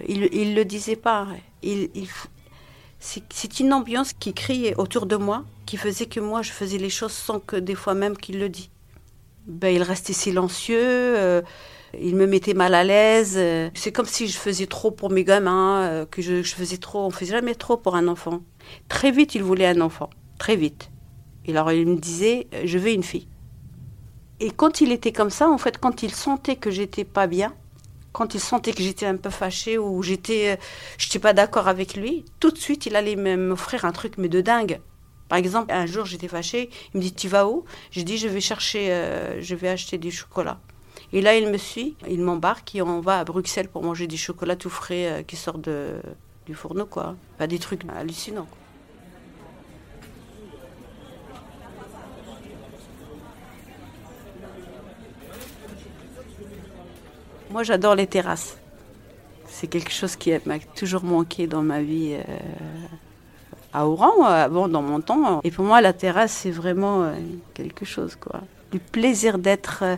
il, 0.07 0.27
il 0.33 0.55
le 0.55 0.65
disait 0.65 0.95
pas. 0.95 1.27
Il, 1.61 1.89
il, 1.93 2.07
C'est 2.99 3.59
une 3.59 3.71
ambiance 3.73 4.11
qui 4.13 4.33
criait 4.33 4.75
autour 4.77 5.05
de 5.05 5.15
moi, 5.15 5.45
qui 5.65 5.77
faisait 5.77 6.07
que 6.07 6.19
moi, 6.19 6.41
je 6.41 6.51
faisais 6.51 6.77
les 6.77 6.89
choses 6.89 7.13
sans 7.13 7.39
que 7.39 7.55
des 7.55 7.75
fois 7.75 7.93
même 7.93 8.17
qu'il 8.17 8.39
le 8.39 8.49
dit. 8.49 8.69
Ben, 9.47 9.73
il 9.73 9.83
restait 9.83 10.13
silencieux, 10.13 10.77
euh, 10.79 11.41
il 12.01 12.15
me 12.15 12.27
mettait 12.27 12.53
mal 12.53 12.73
à 12.73 12.83
l'aise. 12.83 13.35
euh, 13.37 13.69
c'est 13.73 13.91
comme 13.91 14.05
si 14.05 14.27
je 14.27 14.37
faisais 14.37 14.67
trop 14.67 14.91
pour 14.91 15.09
mes 15.11 15.23
gamins, 15.23 15.83
euh, 15.83 16.05
que 16.05 16.21
je, 16.21 16.43
je 16.43 16.55
faisais 16.55 16.77
trop. 16.77 17.05
On 17.05 17.09
faisait 17.09 17.31
jamais 17.33 17.55
trop 17.55 17.77
pour 17.77 17.95
un 17.95 18.07
enfant. 18.07 18.41
Très 18.89 19.11
vite, 19.11 19.35
il 19.35 19.43
voulait 19.43 19.67
un 19.67 19.81
enfant. 19.81 20.09
Très 20.37 20.55
vite. 20.55 20.91
Et 21.45 21.51
alors, 21.51 21.71
il 21.71 21.87
me 21.87 21.97
disait, 21.97 22.47
euh, 22.53 22.63
je 22.65 22.77
veux 22.77 22.91
une 22.91 23.03
fille. 23.03 23.27
Et 24.39 24.51
quand 24.51 24.81
il 24.81 24.91
était 24.91 25.11
comme 25.11 25.29
ça, 25.29 25.49
en 25.49 25.57
fait, 25.57 25.77
quand 25.77 26.03
il 26.03 26.13
sentait 26.13 26.55
que 26.55 26.71
j'étais 26.71 27.05
pas 27.05 27.27
bien, 27.27 27.53
quand 28.11 28.33
il 28.33 28.39
sentait 28.39 28.73
que 28.73 28.83
j'étais 28.83 29.05
un 29.05 29.17
peu 29.17 29.29
fâchée 29.29 29.77
ou 29.77 30.01
j'étais, 30.01 30.59
j'étais 30.97 31.19
pas 31.19 31.33
d'accord 31.33 31.67
avec 31.67 31.95
lui, 31.95 32.25
tout 32.39 32.51
de 32.51 32.57
suite, 32.57 32.85
il 32.85 32.95
allait 32.95 33.15
m'offrir 33.15 33.85
un 33.85 33.91
truc, 33.91 34.17
mais 34.17 34.29
de 34.29 34.41
dingue. 34.41 34.79
Par 35.27 35.37
exemple, 35.37 35.73
un 35.73 35.85
jour, 35.85 36.05
j'étais 36.05 36.27
fâchée, 36.27 36.69
il 36.93 36.97
me 36.97 37.01
dit, 37.01 37.13
tu 37.13 37.27
vas 37.27 37.47
où? 37.47 37.65
J'ai 37.91 38.03
dit, 38.03 38.17
je 38.17 38.27
vais 38.27 38.41
chercher, 38.41 38.87
je 39.39 39.55
vais 39.55 39.69
acheter 39.69 39.97
du 39.97 40.11
chocolat. 40.11 40.59
Et 41.15 41.21
là, 41.21 41.37
il 41.37 41.47
me 41.49 41.57
suit, 41.57 41.95
il 42.09 42.21
m'embarque 42.21 42.75
et 42.75 42.81
on 42.81 42.99
va 42.99 43.19
à 43.19 43.23
Bruxelles 43.23 43.69
pour 43.69 43.81
manger 43.81 44.05
du 44.05 44.17
chocolat 44.17 44.57
tout 44.57 44.69
frais 44.69 45.07
euh, 45.07 45.23
qui 45.23 45.37
sort 45.37 45.57
de, 45.57 45.93
du 46.45 46.53
fourneau, 46.53 46.85
quoi. 46.85 47.15
Des 47.39 47.57
trucs 47.57 47.83
hallucinants. 47.87 48.49
Moi, 57.49 57.63
j'adore 57.63 57.95
les 57.95 58.07
terrasses. 58.07 58.57
C'est 59.47 59.67
quelque 59.67 59.93
chose 59.93 60.17
qui 60.17 60.33
m'a 60.45 60.59
toujours 60.59 61.05
manqué 61.05 61.47
dans 61.47 61.61
ma 61.63 61.81
vie. 61.81 62.17
euh, 62.27 62.33
à 63.75 63.87
Oran, 63.87 64.23
avant, 64.23 64.67
dans 64.69 64.81
mon 64.81 65.01
temps. 65.01 65.41
Et 65.43 65.51
pour 65.51 65.65
moi, 65.65 65.81
la 65.81 65.91
terrasse, 65.91 66.31
c'est 66.31 66.51
vraiment 66.51 67.03
euh, 67.03 67.13
quelque 67.53 67.83
chose, 67.83 68.15
quoi. 68.15 68.41
Du 68.71 68.79
plaisir 68.79 69.37
d'être 69.37 69.79
euh, 69.83 69.97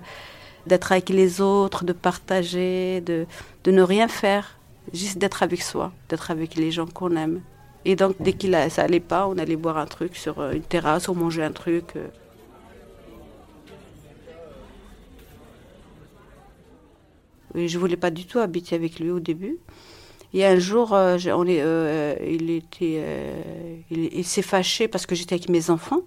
d'être 0.67 0.91
avec 0.91 1.09
les 1.09 1.41
autres, 1.41 1.83
de 1.85 1.93
partager, 1.93 3.01
de, 3.01 3.25
de 3.63 3.71
ne 3.71 3.81
rien 3.81 4.07
faire, 4.07 4.57
juste 4.93 5.17
d'être 5.17 5.43
avec 5.43 5.61
soi, 5.63 5.91
d'être 6.09 6.29
avec 6.31 6.55
les 6.55 6.71
gens 6.71 6.85
qu'on 6.85 7.15
aime. 7.15 7.41
Et 7.85 7.95
donc, 7.95 8.15
dès 8.19 8.33
qu'il 8.33 8.53
a, 8.53 8.69
ça 8.69 8.83
allait 8.83 8.99
pas, 8.99 9.27
on 9.27 9.37
allait 9.37 9.55
boire 9.55 9.77
un 9.77 9.85
truc 9.85 10.15
sur 10.15 10.39
euh, 10.39 10.51
une 10.51 10.61
terrasse 10.63 11.07
ou 11.07 11.13
manger 11.13 11.43
un 11.43 11.51
truc. 11.51 11.95
euh. 11.95 12.07
Et 17.55 17.67
je 17.67 17.79
voulais 17.79 17.97
pas 17.97 18.11
du 18.11 18.25
tout 18.25 18.39
habiter 18.39 18.75
avec 18.75 18.99
lui 18.99 19.09
au 19.09 19.19
début. 19.19 19.57
Et 20.33 20.45
un 20.45 20.59
jour, 20.59 20.93
euh, 20.93 21.17
on 21.33 21.47
est, 21.47 21.61
euh, 21.61 22.15
il 22.21 22.49
était, 22.51 22.97
euh, 22.99 23.77
il, 23.89 24.13
il 24.13 24.25
s'est 24.25 24.41
fâché 24.41 24.87
parce 24.87 25.05
que 25.05 25.15
j'étais 25.15 25.35
avec 25.35 25.49
mes 25.49 25.69
enfants. 25.69 26.01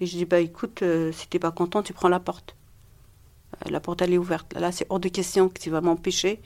Et 0.00 0.06
je 0.06 0.16
dis 0.16 0.24
bah 0.24 0.40
écoute, 0.40 0.82
euh, 0.82 1.12
si 1.12 1.28
t'es 1.28 1.38
pas 1.38 1.52
content, 1.52 1.82
tu 1.82 1.92
prends 1.92 2.08
la 2.08 2.20
porte. 2.20 2.56
Euh, 3.66 3.70
La 3.70 3.80
porte 3.80 4.02
elle 4.02 4.12
est 4.12 4.18
ouverte. 4.18 4.54
Là, 4.54 4.72
c'est 4.72 4.86
hors 4.88 5.00
de 5.00 5.08
question 5.08 5.48
que 5.48 5.60
tu 5.60 5.70
vas 5.70 5.80
m'empêcher 5.80 6.40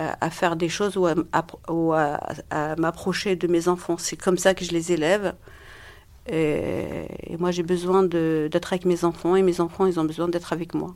euh, 0.00 0.10
à 0.20 0.30
faire 0.30 0.56
des 0.56 0.68
choses 0.68 0.96
ou 0.96 1.06
à, 1.06 2.76
m'approcher 2.78 3.36
de 3.36 3.46
mes 3.46 3.68
enfants. 3.68 3.96
C'est 3.98 4.16
comme 4.16 4.38
ça 4.38 4.54
que 4.54 4.64
je 4.64 4.72
les 4.72 4.92
élève. 4.92 5.34
Et, 6.26 7.06
et 7.26 7.36
moi, 7.38 7.50
j'ai 7.50 7.62
besoin 7.62 8.02
d'être 8.02 8.72
avec 8.72 8.84
mes 8.86 9.04
enfants 9.04 9.36
et 9.36 9.42
mes 9.42 9.60
enfants, 9.60 9.86
ils 9.86 10.00
ont 10.00 10.04
besoin 10.04 10.28
d'être 10.28 10.52
avec 10.52 10.74
moi. 10.74 10.94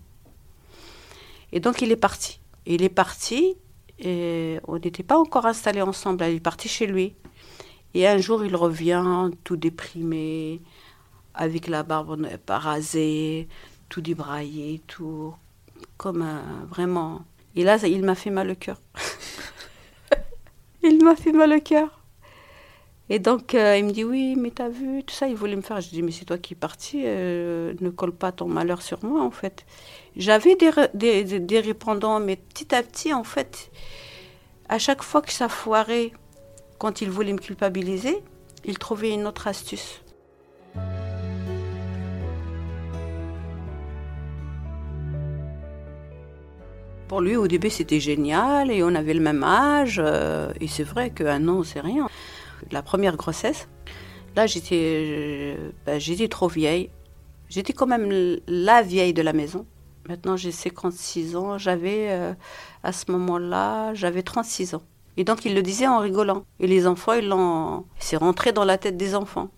Et 1.52 1.60
donc, 1.60 1.82
il 1.82 1.92
est 1.92 1.96
parti. 1.96 2.40
Il 2.66 2.82
est 2.82 2.88
parti 2.88 3.56
et 3.98 4.58
on 4.66 4.78
n'était 4.78 5.02
pas 5.02 5.18
encore 5.18 5.46
installés 5.46 5.82
ensemble. 5.82 6.24
Il 6.24 6.36
est 6.36 6.40
parti 6.40 6.68
chez 6.68 6.86
lui. 6.86 7.14
Et 7.94 8.06
un 8.06 8.18
jour, 8.18 8.44
il 8.44 8.54
revient 8.54 9.30
tout 9.44 9.56
déprimé, 9.56 10.60
avec 11.34 11.68
la 11.68 11.82
barbe 11.82 12.28
pas 12.44 12.58
rasée, 12.58 13.48
tout 13.88 14.00
débraillé, 14.00 14.80
tout 14.86 15.34
comme 15.96 16.22
un, 16.22 16.42
vraiment. 16.68 17.22
Et 17.56 17.64
là, 17.64 17.76
il 17.86 18.04
m'a 18.04 18.14
fait 18.14 18.30
mal 18.30 18.50
au 18.50 18.54
cœur. 18.54 18.80
il 20.82 21.02
m'a 21.04 21.16
fait 21.16 21.32
mal 21.32 21.52
au 21.52 21.60
cœur. 21.60 21.90
Et 23.10 23.18
donc, 23.18 23.54
euh, 23.54 23.76
il 23.78 23.86
me 23.86 23.90
dit 23.92 24.04
Oui, 24.04 24.36
mais 24.36 24.50
t'as 24.50 24.68
vu, 24.68 25.02
tout 25.02 25.14
ça, 25.14 25.28
il 25.28 25.34
voulait 25.34 25.56
me 25.56 25.62
faire. 25.62 25.80
Je 25.80 25.88
dis 25.88 26.02
Mais 26.02 26.12
c'est 26.12 26.24
toi 26.26 26.36
qui 26.38 26.54
es 26.54 26.56
parti, 26.56 27.02
euh, 27.04 27.72
ne 27.80 27.88
colle 27.90 28.12
pas 28.12 28.32
ton 28.32 28.46
malheur 28.48 28.82
sur 28.82 29.02
moi, 29.04 29.22
en 29.22 29.30
fait. 29.30 29.64
J'avais 30.16 30.56
des, 30.56 30.70
des- 30.94 31.40
des 31.40 31.60
répondants, 31.60 32.20
mais 32.20 32.36
petit 32.36 32.74
à 32.74 32.82
petit, 32.82 33.14
en 33.14 33.24
fait, 33.24 33.70
à 34.68 34.78
chaque 34.78 35.02
fois 35.02 35.22
que 35.22 35.32
ça 35.32 35.48
foirait, 35.48 36.12
quand 36.78 37.00
il 37.00 37.10
voulait 37.10 37.32
me 37.32 37.38
culpabiliser, 37.38 38.18
il 38.64 38.78
trouvait 38.78 39.10
une 39.10 39.26
autre 39.26 39.46
astuce. 39.48 40.02
Pour 47.08 47.22
lui, 47.22 47.36
au 47.36 47.48
début, 47.48 47.70
c'était 47.70 48.00
génial 48.00 48.70
et 48.70 48.82
on 48.82 48.94
avait 48.94 49.14
le 49.14 49.20
même 49.20 49.42
âge. 49.42 49.98
euh, 49.98 50.52
et 50.60 50.68
c'est 50.68 50.84
vrai 50.84 51.08
qu'un 51.08 51.48
an, 51.48 51.62
c'est 51.64 51.80
rien. 51.80 52.06
La 52.70 52.82
première 52.82 53.16
grossesse, 53.16 53.66
là, 54.36 54.46
j'étais 54.46 55.56
euh, 55.56 55.70
ben, 55.86 56.28
trop 56.28 56.48
vieille. 56.48 56.90
J'étais 57.48 57.72
quand 57.72 57.86
même 57.86 58.38
la 58.46 58.82
vieille 58.82 59.14
de 59.14 59.22
la 59.22 59.32
maison. 59.32 59.64
Maintenant, 60.06 60.36
j'ai 60.36 60.52
56 60.52 61.34
ans. 61.34 61.56
J'avais, 61.56 62.08
euh, 62.10 62.34
à 62.82 62.92
ce 62.92 63.10
moment-là, 63.10 63.94
j'avais 63.94 64.22
36 64.22 64.74
ans. 64.74 64.82
Et 65.16 65.24
donc, 65.24 65.46
il 65.46 65.54
le 65.54 65.62
disait 65.62 65.86
en 65.88 66.00
rigolant. 66.00 66.44
Et 66.60 66.66
les 66.66 66.86
enfants, 66.86 67.14
ils 67.14 67.26
l'ont... 67.26 67.86
C'est 67.98 68.18
rentré 68.18 68.52
dans 68.52 68.64
la 68.64 68.76
tête 68.76 68.98
des 68.98 69.14
enfants. 69.14 69.48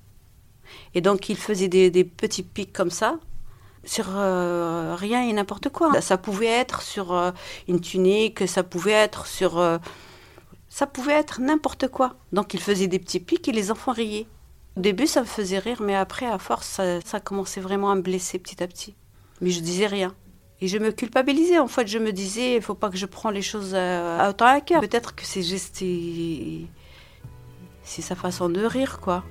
Et 0.95 1.01
donc, 1.01 1.29
il 1.29 1.37
faisait 1.37 1.69
des 1.69 2.05
petits 2.05 2.45
pics 2.45 2.73
comme 2.73 2.91
ça, 2.91 3.19
sur 3.85 4.07
euh, 4.17 4.95
rien 4.95 5.23
et 5.23 5.33
n'importe 5.33 5.69
quoi. 5.71 6.01
Ça 6.01 6.19
pouvait 6.19 6.47
être 6.47 6.83
sur 6.83 7.13
euh, 7.13 7.33
une 7.69 7.81
tunique, 7.81 8.47
ça 8.47 8.63
pouvait 8.63 8.93
être 8.93 9.27
sur... 9.27 9.59
euh, 9.59 9.79
ça 10.69 10.87
pouvait 10.87 11.15
être 11.15 11.41
n'importe 11.41 11.89
quoi. 11.89 12.15
Donc, 12.33 12.55
il 12.55 12.61
faisait 12.61 12.87
des 12.87 12.99
petits 12.99 13.21
pics 13.21 13.49
et 13.49 13.53
les 13.53 13.71
enfants 13.71 13.93
riaient. 13.93 14.27
Au 14.77 14.81
début, 14.81 15.07
ça 15.07 15.21
me 15.23 15.27
faisait 15.27 15.59
rire, 15.59 15.83
mais 15.83 15.97
après, 15.97 16.27
à 16.27 16.39
force, 16.39 16.67
ça, 16.67 17.01
ça 17.01 17.21
commençait 17.21 17.61
vraiment 17.61 17.91
à 17.91 17.95
me 17.95 18.03
blesser 18.03 18.39
petit 18.39 18.63
à 18.63 18.67
petit. 18.69 18.95
Mais 19.41 19.51
je 19.51 19.61
disais 19.61 19.87
rien. 19.87 20.15
Et 20.61 20.69
je 20.69 20.79
me 20.79 20.93
culpabilisais. 20.93 21.59
En 21.59 21.67
fait, 21.67 21.89
je 21.89 21.99
me 21.99 22.13
disais, 22.13 22.57
il 22.57 22.63
faut 22.63 22.75
pas 22.75 22.91
que 22.91 22.99
je 22.99 23.07
prends 23.07 23.31
les 23.31 23.43
choses 23.43 23.73
euh, 23.75 24.21
à 24.21 24.31
autant 24.31 24.47
à 24.47 24.61
cœur. 24.61 24.81
Peut-être 24.81 25.15
que 25.15 25.25
c'est 25.25 25.43
juste... 25.43 25.83
C'est 27.83 28.03
sa 28.03 28.15
façon 28.15 28.49
de 28.49 28.63
rire, 28.65 29.01
quoi. 29.01 29.25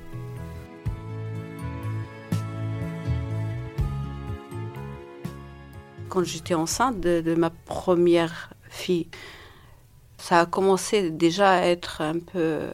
Quand 6.09 6.23
j'étais 6.23 6.55
enceinte 6.55 6.99
de, 6.99 7.35
ma 7.35 7.49
première 7.51 8.49
fille, 8.69 9.07
ça 10.17 10.41
a 10.41 10.45
commencé 10.45 11.09
déjà 11.11 11.51
à 11.51 11.61
être 11.65 12.01
un 12.01 12.19
peu 12.19 12.69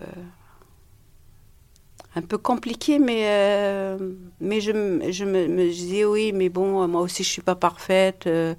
un 2.15 2.21
peu 2.21 2.37
compliqué, 2.37 2.97
mais, 2.99 3.23
euh, 3.27 3.97
mais 4.39 4.61
je, 4.61 4.71
me- 4.71 5.69
disais 5.69 6.05
oui, 6.05 6.31
mais 6.33 6.49
bon, 6.49 6.87
moi 6.87 7.01
aussi 7.01 7.23
je 7.23 7.29
suis 7.29 7.41
pas 7.41 7.55
parfaite, 7.55 8.25
euh, 8.27 8.55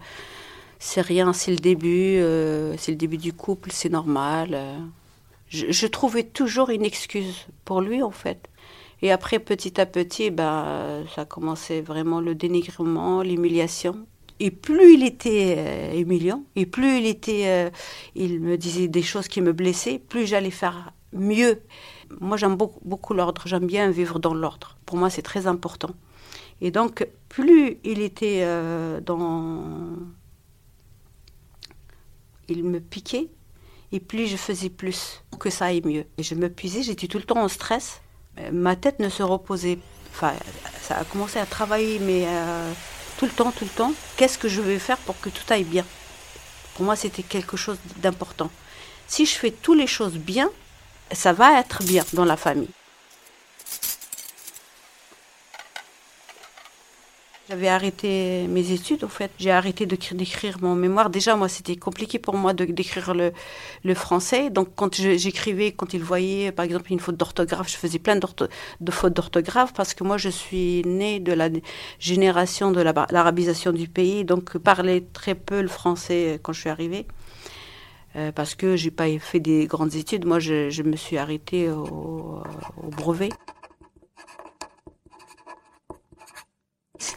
c'est 0.78 1.00
rien, 1.00 1.32
c'est 1.32 1.52
le 1.52 1.58
début, 1.58 2.18
euh, 2.18 2.76
c'est 2.78 2.92
le 2.92 2.98
début 2.98 3.16
du 3.18 3.32
couple, 3.32 3.70
c'est 3.72 3.88
normal. 3.90 4.58
Je, 5.48 5.70
je 5.70 5.86
trouvais 5.86 6.24
toujours 6.24 6.70
une 6.70 6.84
excuse 6.84 7.46
pour 7.64 7.80
lui 7.80 8.02
en 8.02 8.10
fait. 8.10 8.48
Et 9.02 9.12
après, 9.12 9.38
petit 9.40 9.80
à 9.80 9.86
petit, 9.86 10.30
ben, 10.30 11.04
ça 11.14 11.24
commençait 11.26 11.82
vraiment 11.82 12.20
le 12.20 12.34
dénigrement, 12.34 13.22
l'humiliation. 13.22 14.06
Et 14.38 14.50
plus 14.50 14.94
il 14.94 15.04
était 15.04 15.54
euh, 15.56 15.98
humiliant, 15.98 16.44
et 16.56 16.66
plus 16.66 16.98
il 16.98 17.06
était, 17.06 17.44
euh, 17.46 17.70
il 18.14 18.40
me 18.40 18.58
disait 18.58 18.86
des 18.86 19.02
choses 19.02 19.28
qui 19.28 19.40
me 19.40 19.52
blessaient, 19.52 19.98
plus 19.98 20.26
j'allais 20.26 20.50
faire 20.50 20.92
mieux. 21.12 21.62
Moi, 22.20 22.36
j'aime 22.36 22.56
beaucoup, 22.56 23.14
l'ordre. 23.14 23.42
J'aime 23.46 23.66
bien 23.66 23.90
vivre 23.90 24.18
dans 24.18 24.34
l'ordre. 24.34 24.76
Pour 24.84 24.98
moi, 24.98 25.08
c'est 25.08 25.22
très 25.22 25.46
important. 25.46 25.90
Et 26.60 26.70
donc, 26.70 27.06
plus 27.28 27.78
il 27.82 28.00
était 28.00 28.40
euh, 28.42 29.00
dans, 29.00 29.96
il 32.48 32.62
me 32.64 32.80
piquait, 32.80 33.28
et 33.92 34.00
plus 34.00 34.26
je 34.26 34.36
faisais 34.36 34.70
plus 34.70 35.22
pour 35.30 35.38
que 35.38 35.48
ça 35.48 35.66
aille 35.66 35.82
mieux. 35.82 36.04
Et 36.18 36.22
je 36.22 36.34
me 36.34 36.50
puisais. 36.50 36.82
J'étais 36.82 37.06
tout 37.06 37.18
le 37.18 37.24
temps 37.24 37.42
en 37.42 37.48
stress. 37.48 38.02
Ma 38.52 38.76
tête 38.76 39.00
ne 39.00 39.08
se 39.08 39.22
reposait. 39.22 39.78
Enfin, 40.10 40.34
ça 40.82 40.98
a 40.98 41.04
commencé 41.04 41.38
à 41.38 41.46
travailler, 41.46 41.98
mais 42.00 42.26
tout 43.18 43.26
le 43.26 43.32
temps, 43.32 43.52
tout 43.52 43.64
le 43.64 43.70
temps. 43.70 43.92
Qu'est-ce 44.16 44.38
que 44.38 44.48
je 44.48 44.60
vais 44.60 44.78
faire 44.78 44.98
pour 44.98 45.20
que 45.20 45.28
tout 45.28 45.44
aille 45.50 45.64
bien? 45.64 45.84
Pour 46.74 46.84
moi, 46.84 46.96
c'était 46.96 47.22
quelque 47.22 47.56
chose 47.56 47.78
d'important. 47.96 48.50
Si 49.06 49.24
je 49.24 49.32
fais 49.32 49.50
toutes 49.50 49.78
les 49.78 49.86
choses 49.86 50.14
bien, 50.14 50.50
ça 51.12 51.32
va 51.32 51.58
être 51.58 51.82
bien 51.82 52.04
dans 52.12 52.24
la 52.24 52.36
famille. 52.36 52.68
J'avais 57.48 57.68
arrêté 57.68 58.48
mes 58.48 58.72
études, 58.72 59.04
en 59.04 59.08
fait. 59.08 59.30
J'ai 59.38 59.52
arrêté 59.52 59.86
d'écrire 59.86 60.58
mon 60.60 60.74
mémoire. 60.74 61.10
Déjà, 61.10 61.36
moi, 61.36 61.48
c'était 61.48 61.76
compliqué 61.76 62.18
pour 62.18 62.34
moi 62.34 62.54
d'écrire 62.54 63.14
le, 63.14 63.32
le, 63.84 63.94
français. 63.94 64.50
Donc, 64.50 64.70
quand 64.74 64.96
j'écrivais, 64.96 65.70
quand 65.70 65.94
ils 65.94 66.02
voyaient, 66.02 66.50
par 66.50 66.64
exemple, 66.64 66.90
une 66.92 66.98
faute 66.98 67.16
d'orthographe, 67.16 67.70
je 67.70 67.76
faisais 67.76 68.00
plein 68.00 68.16
de 68.16 68.90
fautes 68.90 69.12
d'orthographe 69.14 69.72
parce 69.74 69.94
que 69.94 70.02
moi, 70.02 70.16
je 70.16 70.28
suis 70.28 70.82
née 70.86 71.20
de 71.20 71.32
la 71.32 71.48
génération 72.00 72.72
de 72.72 72.80
l'arabisation 72.80 73.72
du 73.72 73.86
pays. 73.86 74.24
Donc, 74.24 74.58
parlais 74.58 75.04
très 75.12 75.36
peu 75.36 75.62
le 75.62 75.68
français 75.68 76.40
quand 76.42 76.52
je 76.52 76.60
suis 76.62 76.70
arrivée. 76.70 77.06
Euh, 78.16 78.32
parce 78.32 78.56
que 78.56 78.74
j'ai 78.76 78.90
pas 78.90 79.06
fait 79.20 79.40
des 79.40 79.66
grandes 79.66 79.94
études. 79.94 80.24
Moi, 80.24 80.40
je, 80.40 80.70
je 80.70 80.82
me 80.82 80.96
suis 80.96 81.16
arrêtée 81.16 81.70
au, 81.70 82.42
au 82.82 82.88
brevet. 82.88 83.28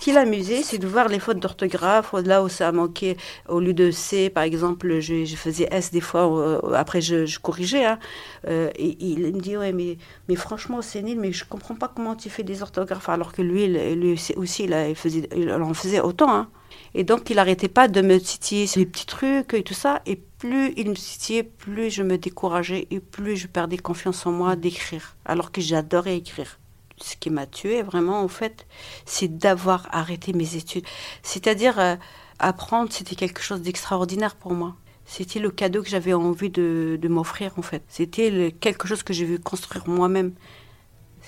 Qui 0.10 0.64
c'est 0.64 0.78
de 0.78 0.88
voir 0.88 1.08
les 1.08 1.20
fautes 1.20 1.40
d'orthographe, 1.40 2.14
là 2.26 2.44
où 2.44 2.50
ça 2.50 2.68
a 2.68 2.72
manqué, 2.72 3.18
au 3.48 3.60
lieu 3.60 3.74
de 3.74 3.92
C, 3.92 4.30
par 4.30 4.44
exemple, 4.44 5.00
je, 5.00 5.26
faisais 5.36 5.68
S 5.72 5.92
des 5.92 6.02
fois, 6.02 6.28
euh, 6.28 6.74
après 6.74 7.02
je, 7.02 7.40
corrigeais. 7.40 7.86
Hein. 7.86 8.00
Euh, 8.48 8.70
et, 8.76 8.98
il 9.00 9.34
me 9.34 9.40
dit, 9.40 9.58
ouais, 9.58 9.74
mais, 9.74 10.36
franchement, 10.36 10.82
c'est 10.82 11.02
nul, 11.02 11.20
mais 11.20 11.32
je 11.32 11.46
comprends 11.46 11.76
pas 11.76 11.92
comment 11.94 12.16
tu 12.16 12.30
fais 12.30 12.44
des 12.44 12.62
orthographes, 12.62 13.10
alors 13.10 13.32
que 13.34 13.42
lui, 13.42 13.68
lui 13.68 14.20
aussi, 14.36 14.64
il, 14.64 14.96
il 15.36 15.52
en 15.52 15.74
faisait 15.74 16.02
autant. 16.02 16.34
Hein. 16.34 16.50
Et 16.94 17.04
donc, 17.04 17.30
il 17.30 17.36
n'arrêtait 17.36 17.68
pas 17.68 17.88
de 17.88 18.02
me 18.02 18.20
titiller 18.20 18.68
sur 18.68 18.80
les 18.80 18.86
petits 18.86 19.06
trucs 19.06 19.54
et 19.54 19.64
tout 19.64 19.74
ça. 19.74 20.02
Et 20.06 20.16
plus 20.16 20.74
il 20.78 20.90
me 20.90 20.96
titillait, 20.96 21.44
plus 21.44 21.90
je 21.90 22.02
me 22.02 22.18
décourageais 22.18 22.88
et 22.90 23.00
plus 23.00 23.36
je 23.36 23.48
perdais 23.48 23.78
confiance 23.78 24.26
en 24.26 24.32
moi 24.32 24.56
d'écrire, 24.56 25.16
alors 25.26 25.52
que 25.52 25.62
j'adorais 25.62 26.18
écrire 26.18 26.60
ce 27.02 27.16
qui 27.16 27.30
m'a 27.30 27.46
tué 27.46 27.82
vraiment, 27.82 28.22
en 28.22 28.28
fait, 28.28 28.68
c'est 29.06 29.38
d'avoir 29.38 29.88
arrêté 29.92 30.34
mes 30.34 30.56
études. 30.56 30.86
C'est-à-dire, 31.24 31.80
euh, 31.80 31.96
apprendre, 32.40 32.92
c'était 32.92 33.16
quelque 33.16 33.42
chose 33.42 33.62
d'extraordinaire 33.62 34.36
pour 34.36 34.54
moi. 34.54 34.76
C'était 35.06 35.40
le 35.40 35.50
cadeau 35.50 35.82
que 35.82 35.90
j'avais 35.90 36.14
envie 36.14 36.50
de, 36.50 37.00
m'offrir, 37.10 37.54
en 37.58 37.62
fait. 37.62 37.84
C'était 37.88 38.56
quelque 38.60 38.88
chose 38.88 39.04
que 39.04 39.14
j'ai 39.14 39.26
vu 39.26 39.40
construire 39.40 39.88
moi-même. 39.88 40.34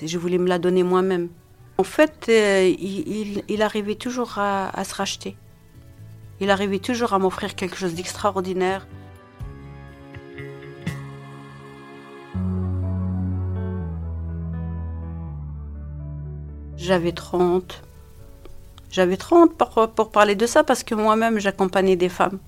Je 0.04 0.18
voulais 0.18 0.38
me 0.38 0.48
la 0.48 0.60
donner 0.60 0.84
moi-même. 0.84 1.30
En 1.78 1.84
fait, 1.84 2.28
euh, 2.30 2.76
il, 2.78 3.62
arrivait 3.62 3.96
toujours 3.96 4.38
à 4.38 4.84
se 4.84 4.94
racheter. 4.94 5.36
Il 6.42 6.50
arrivait 6.50 6.80
toujours 6.80 7.14
à 7.14 7.20
m'offrir 7.20 7.54
quelque 7.56 7.76
chose 7.76 7.94
d'extraordinaire. 7.94 8.88
J'avais 16.82 17.12
30. 17.12 17.84
J'avais 18.90 19.16
30 19.16 19.56
pour, 19.56 19.88
pour, 19.92 20.10
parler 20.10 20.34
de 20.34 20.48
ça 20.48 20.64
parce 20.64 20.84
que 20.84 20.96
moi-même, 20.96 21.38
j'accompagnais 21.38 21.96
des 21.96 22.10
femmes. 22.10 22.40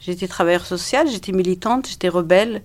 J'étais 0.00 0.26
travailleur 0.26 0.66
social, 0.66 1.08
j'étais 1.08 1.30
militante, 1.30 1.88
j'étais 1.88 2.08
rebelle. 2.08 2.62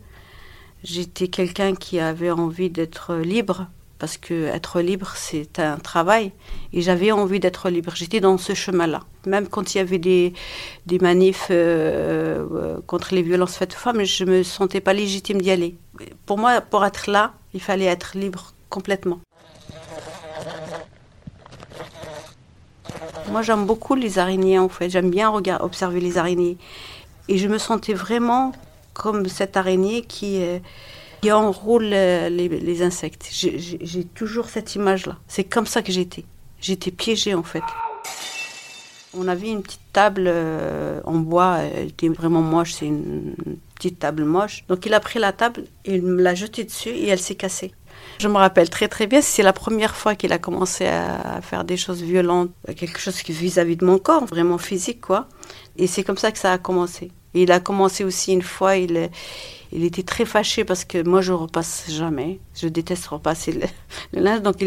J'étais 0.83 1.27
quelqu'un 1.27 1.75
qui 1.75 1.99
avait 1.99 2.31
envie 2.31 2.71
d'être 2.71 3.17
libre 3.17 3.67
parce 3.99 4.17
que 4.17 4.45
être 4.45 4.81
libre, 4.81 5.13
c'est 5.15 5.59
un 5.59 5.77
travail. 5.77 6.31
Et 6.73 6.81
j'avais 6.81 7.11
envie 7.11 7.39
d'être 7.39 7.69
libre. 7.69 7.91
J'étais 7.93 8.19
dans 8.19 8.39
ce 8.39 8.55
chemin-là. 8.55 9.01
Même 9.27 9.47
quand 9.47 9.75
il 9.75 9.77
y 9.77 9.81
avait 9.81 9.99
des, 9.99 10.33
des 10.87 10.97
manifs 10.97 11.49
euh, 11.51 12.47
euh, 12.51 12.79
contre 12.87 13.13
les 13.13 13.21
violences 13.21 13.57
faites 13.57 13.75
aux 13.75 13.77
femmes, 13.77 14.03
je 14.03 14.23
ne 14.23 14.31
me 14.31 14.43
sentais 14.43 14.81
pas 14.81 14.93
légitime 14.93 15.39
d'y 15.39 15.51
aller. 15.51 15.75
Pour 16.25 16.39
moi, 16.39 16.61
pour 16.61 16.83
être 16.83 17.11
là, 17.11 17.33
il 17.53 17.61
fallait 17.61 17.85
être 17.85 18.17
libre 18.17 18.53
complètement. 18.69 19.19
Moi, 23.31 23.43
j'aime 23.43 23.65
beaucoup 23.65 23.93
les 23.93 24.17
araignées, 24.17 24.57
en 24.57 24.69
fait. 24.69 24.89
J'aime 24.89 25.11
bien 25.11 25.29
regarder, 25.29 25.63
observer 25.63 25.99
les 25.99 26.17
araignées. 26.17 26.57
Et 27.27 27.37
je 27.37 27.47
me 27.47 27.59
sentais 27.59 27.93
vraiment 27.93 28.53
comme 28.93 29.27
cette 29.27 29.55
araignée 29.55 30.01
qui, 30.01 30.41
euh, 30.41 30.57
qui 31.21 31.31
enroule 31.31 31.91
euh, 31.93 32.29
les, 32.29 32.81
insectes. 32.81 33.29
J'ai 33.31 34.03
toujours 34.03 34.49
cette 34.49 34.75
image-là. 34.75 35.17
C'est 35.27 35.43
comme 35.43 35.67
ça 35.67 35.83
que 35.83 35.91
j'étais. 35.91 36.25
J'étais 36.59 36.91
piégée, 36.91 37.35
en 37.35 37.43
fait. 37.43 37.63
On 39.15 39.27
avait 39.27 39.49
une 39.49 39.61
petite 39.61 39.79
table 39.93 40.25
euh, 40.27 40.99
en 41.03 41.17
bois, 41.17 41.57
elle 41.59 41.87
était 41.87 42.09
vraiment 42.09 42.41
moche, 42.41 42.73
c'est 42.73 42.85
une 42.85 43.33
petite 43.79 43.97
table 43.97 44.25
moche. 44.25 44.65
Donc 44.67 44.85
il 44.85 44.93
a 44.93 44.99
pris 44.99 45.17
la 45.17 45.31
table, 45.31 45.63
il 45.85 46.03
me 46.03 46.21
l'a 46.21 46.35
jetée 46.35 46.65
dessus 46.65 46.89
et 46.89 47.07
elle 47.07 47.19
s'est 47.19 47.35
cassée. 47.35 47.71
Je 48.19 48.27
me 48.27 48.35
rappelle 48.35 48.69
très 48.69 48.87
très 48.87 49.07
bien, 49.07 49.21
c'est 49.21 49.43
la 49.43 49.53
première 49.53 49.95
fois 49.95 50.15
qu'il 50.15 50.31
a 50.33 50.37
commencé 50.37 50.85
à 50.85 51.41
faire 51.41 51.63
des 51.63 51.77
choses 51.77 52.01
violentes, 52.01 52.51
quelque 52.77 52.99
chose 52.99 53.21
vis-à-vis 53.23 53.77
de 53.77 53.85
mon 53.85 53.97
corps, 53.97 54.25
vraiment 54.25 54.57
physique 54.57 55.01
quoi. 55.01 55.27
Et 55.77 55.87
c'est 55.87 56.03
comme 56.03 56.17
ça 56.17 56.31
que 56.31 56.37
ça 56.37 56.51
a 56.53 56.57
commencé. 56.57 57.11
Il 57.33 57.51
a 57.51 57.59
commencé 57.59 58.03
aussi 58.03 58.33
une 58.33 58.41
fois, 58.41 58.77
il, 58.77 59.09
était 59.71 60.03
très 60.03 60.25
fâché 60.25 60.63
parce 60.63 60.83
que 60.83 61.03
moi 61.03 61.21
je 61.21 61.31
repasse 61.31 61.85
jamais. 61.89 62.39
Je 62.55 62.67
déteste 62.67 63.05
repasser 63.07 63.51
le, 63.51 63.67
linge. 64.19 64.41
Donc 64.41 64.61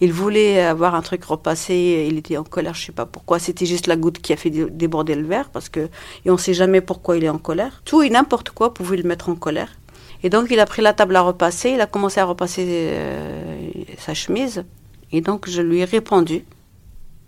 il, 0.00 0.12
voulait 0.12 0.60
avoir 0.60 0.94
un 0.94 1.02
truc 1.02 1.24
repassé. 1.24 2.06
Il 2.08 2.16
était 2.18 2.36
en 2.36 2.44
colère, 2.44 2.74
je 2.74 2.86
sais 2.86 2.92
pas 2.92 3.06
pourquoi. 3.06 3.38
C'était 3.38 3.66
juste 3.66 3.86
la 3.86 3.96
goutte 3.96 4.20
qui 4.20 4.32
a 4.32 4.36
fait 4.36 4.50
déborder 4.50 5.14
le 5.14 5.26
verre 5.26 5.50
parce 5.50 5.68
que 5.68 5.88
et 6.24 6.30
on 6.30 6.38
sait 6.38 6.54
jamais 6.54 6.80
pourquoi 6.80 7.16
il 7.16 7.24
est 7.24 7.28
en 7.28 7.38
colère. 7.38 7.82
Tout 7.84 8.02
et 8.02 8.10
n'importe 8.10 8.50
quoi 8.50 8.72
pouvait 8.72 8.96
le 8.96 9.04
mettre 9.04 9.28
en 9.28 9.34
colère. 9.34 9.76
Et 10.22 10.30
donc 10.30 10.46
il 10.50 10.58
a 10.58 10.66
pris 10.66 10.82
la 10.82 10.94
table 10.94 11.16
à 11.16 11.20
repasser. 11.20 11.70
Il 11.70 11.80
a 11.80 11.86
commencé 11.86 12.20
à 12.20 12.24
repasser 12.24 12.64
euh, 12.66 13.68
sa 13.98 14.14
chemise. 14.14 14.64
Et 15.12 15.20
donc 15.20 15.48
je 15.48 15.62
lui 15.62 15.80
ai 15.80 15.84
répondu, 15.84 16.44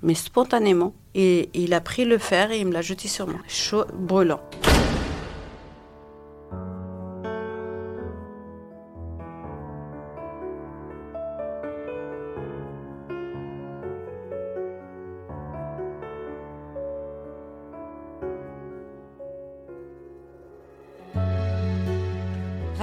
mais 0.02 0.14
spontanément. 0.14 0.94
Et 1.14 1.48
il 1.54 1.74
a 1.74 1.80
pris 1.80 2.04
le 2.04 2.18
fer 2.18 2.50
et 2.50 2.60
il 2.60 2.66
me 2.66 2.72
l'a 2.72 2.82
jeté 2.82 3.08
sur 3.08 3.26
moi, 3.26 3.40
chaud, 3.48 3.84
brûlant. 3.92 4.40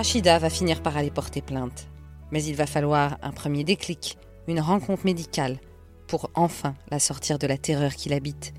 Rachida 0.05 0.37
va 0.37 0.51
finir 0.51 0.83
par 0.83 0.97
aller 0.97 1.09
porter 1.09 1.41
plainte. 1.41 1.87
Mais 2.29 2.43
il 2.43 2.55
va 2.55 2.67
falloir 2.67 3.17
un 3.23 3.31
premier 3.31 3.63
déclic, 3.63 4.19
une 4.47 4.59
rencontre 4.59 5.03
médicale, 5.03 5.57
pour 6.05 6.29
enfin 6.35 6.75
la 6.91 6.99
sortir 6.99 7.39
de 7.39 7.47
la 7.47 7.57
terreur 7.57 7.95
qui 7.95 8.09
l'habite. 8.09 8.53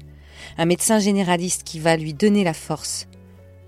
Un 0.59 0.65
médecin 0.65 0.99
généraliste 0.99 1.63
qui 1.63 1.79
va 1.79 1.97
lui 1.97 2.15
donner 2.15 2.43
la 2.43 2.53
force. 2.53 3.07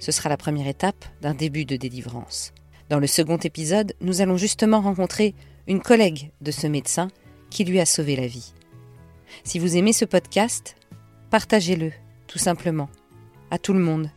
Ce 0.01 0.11
sera 0.11 0.29
la 0.29 0.37
première 0.37 0.67
étape 0.67 1.05
d'un 1.23 1.35
début 1.35 1.65
de 1.65 1.77
délivrance. 1.77 2.53
Dans 2.89 2.99
le 2.99 3.07
second 3.07 3.37
épisode, 3.37 3.95
nous 4.01 4.23
allons 4.23 4.37
justement 4.37 4.81
rencontrer 4.81 5.37
une 5.69 5.81
collègue 5.81 6.33
de 6.41 6.51
ce 6.51 6.67
médecin 6.67 7.07
qui 7.49 7.65
lui 7.65 7.79
a 7.79 7.87
sauvé 7.87 8.17
la 8.17 8.27
vie. 8.27 8.55
Si 9.45 9.61
vous 9.61 9.77
aimez 9.77 9.93
ce 9.93 10.05
podcast, 10.05 10.75
partagez-le, 11.31 11.93
tout 12.27 12.41
simplement, 12.41 12.89
à 13.53 13.59
tout 13.59 13.73
le 13.73 13.79
monde. 13.79 14.11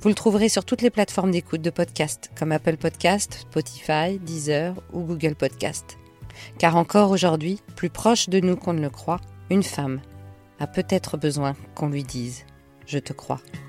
Vous 0.00 0.08
le 0.08 0.14
trouverez 0.14 0.48
sur 0.48 0.64
toutes 0.64 0.82
les 0.82 0.90
plateformes 0.90 1.30
d'écoute 1.30 1.62
de 1.62 1.70
podcast, 1.70 2.30
comme 2.36 2.52
Apple 2.52 2.76
Podcast, 2.76 3.38
Spotify, 3.42 4.18
Deezer 4.20 4.74
ou 4.92 5.02
Google 5.02 5.34
Podcast. 5.34 5.98
Car 6.58 6.76
encore 6.76 7.10
aujourd'hui, 7.10 7.60
plus 7.76 7.90
proche 7.90 8.28
de 8.28 8.40
nous 8.40 8.56
qu'on 8.56 8.72
ne 8.72 8.80
le 8.80 8.90
croit, 8.90 9.20
une 9.50 9.62
femme 9.62 10.00
a 10.58 10.66
peut-être 10.66 11.16
besoin 11.16 11.54
qu'on 11.74 11.88
lui 11.88 12.02
dise⁇ 12.02 12.40
Je 12.86 12.98
te 12.98 13.12
crois⁇ 13.12 13.40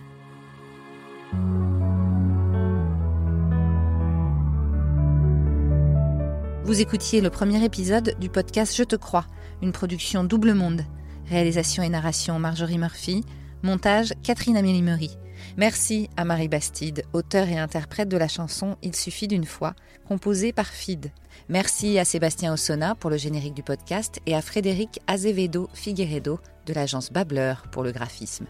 Vous 6.65 6.81
écoutiez 6.81 7.21
le 7.21 7.29
premier 7.29 7.63
épisode 7.63 8.15
du 8.19 8.27
podcast 8.27 8.75
Je 8.75 8.83
te 8.83 8.95
crois, 8.95 9.27
une 9.61 9.71
production 9.71 10.23
Double 10.23 10.53
Monde. 10.53 10.81
Réalisation 11.29 11.83
et 11.83 11.89
narration 11.89 12.39
Marjorie 12.39 12.79
Murphy, 12.79 13.23
montage 13.61 14.13
Catherine 14.23 14.57
Amélie 14.57 14.81
Meury. 14.81 15.15
Merci 15.57 16.09
à 16.17 16.25
Marie 16.25 16.47
Bastide, 16.47 17.03
auteur 17.13 17.47
et 17.47 17.57
interprète 17.57 18.09
de 18.09 18.17
la 18.17 18.27
chanson 18.27 18.75
Il 18.81 18.95
suffit 18.95 19.27
d'une 19.27 19.45
fois, 19.45 19.73
composée 20.07 20.51
par 20.51 20.67
Fid. 20.67 21.11
Merci 21.49 21.97
à 21.99 22.05
Sébastien 22.05 22.53
Ossona 22.53 22.95
pour 22.95 23.09
le 23.09 23.17
générique 23.17 23.53
du 23.53 23.63
podcast 23.63 24.19
et 24.25 24.35
à 24.35 24.41
Frédéric 24.41 24.99
Azevedo 25.07 25.69
Figueredo 25.73 26.39
de 26.65 26.73
l'agence 26.73 27.11
Bableur 27.11 27.63
pour 27.71 27.83
le 27.83 27.91
graphisme. 27.91 28.47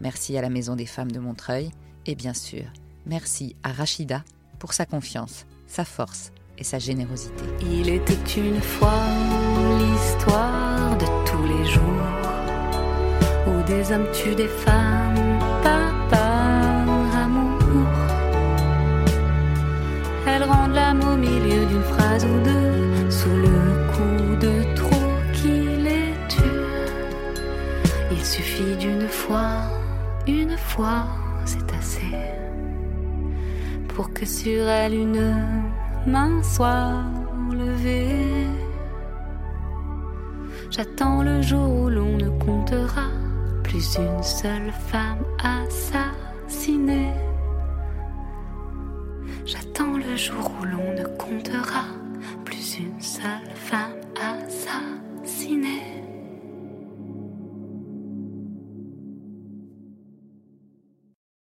Merci 0.00 0.36
à 0.36 0.42
la 0.42 0.50
Maison 0.50 0.76
des 0.76 0.86
Femmes 0.86 1.12
de 1.12 1.20
Montreuil 1.20 1.70
et 2.06 2.14
bien 2.14 2.34
sûr, 2.34 2.64
merci 3.06 3.56
à 3.62 3.72
Rachida 3.72 4.24
pour 4.58 4.72
sa 4.72 4.86
confiance, 4.86 5.46
sa 5.66 5.84
force 5.84 6.32
et 6.56 6.64
sa 6.64 6.78
générosité. 6.78 7.44
Il 7.62 7.88
était 7.88 8.14
une 8.36 8.60
fois 8.60 9.04
l'histoire 9.78 10.96
de 10.96 11.30
tous 11.30 11.44
les 11.44 11.70
jours 11.70 11.98
deux, 22.26 23.10
sous 23.10 23.36
le 23.46 23.56
coup 23.92 24.36
de 24.40 24.74
trop 24.74 25.12
qui 25.32 25.60
les 25.86 26.14
tue. 26.28 26.60
Il 28.10 28.24
suffit 28.24 28.76
d'une 28.76 29.08
fois, 29.08 29.62
une 30.26 30.56
fois, 30.56 31.06
c'est 31.44 31.72
assez. 31.74 32.16
Pour 33.88 34.12
que 34.12 34.26
sur 34.26 34.68
elle 34.68 34.94
une 34.94 35.34
main 36.06 36.42
soit 36.42 37.04
levée. 37.52 38.46
J'attends 40.70 41.22
le 41.22 41.42
jour 41.42 41.68
où 41.80 41.88
l'on 41.88 42.16
ne 42.16 42.28
comptera 42.44 43.08
plus 43.62 43.96
une 43.96 44.22
seule 44.22 44.72
femme 44.88 45.24
assassinée. 45.42 47.12
J'attends 49.44 49.96
le 49.96 50.16
jour 50.16 50.50
où 50.60 50.64
l'on 50.64 50.92
ne 50.94 51.06
comptera 51.16 51.84
inside. 52.78 53.47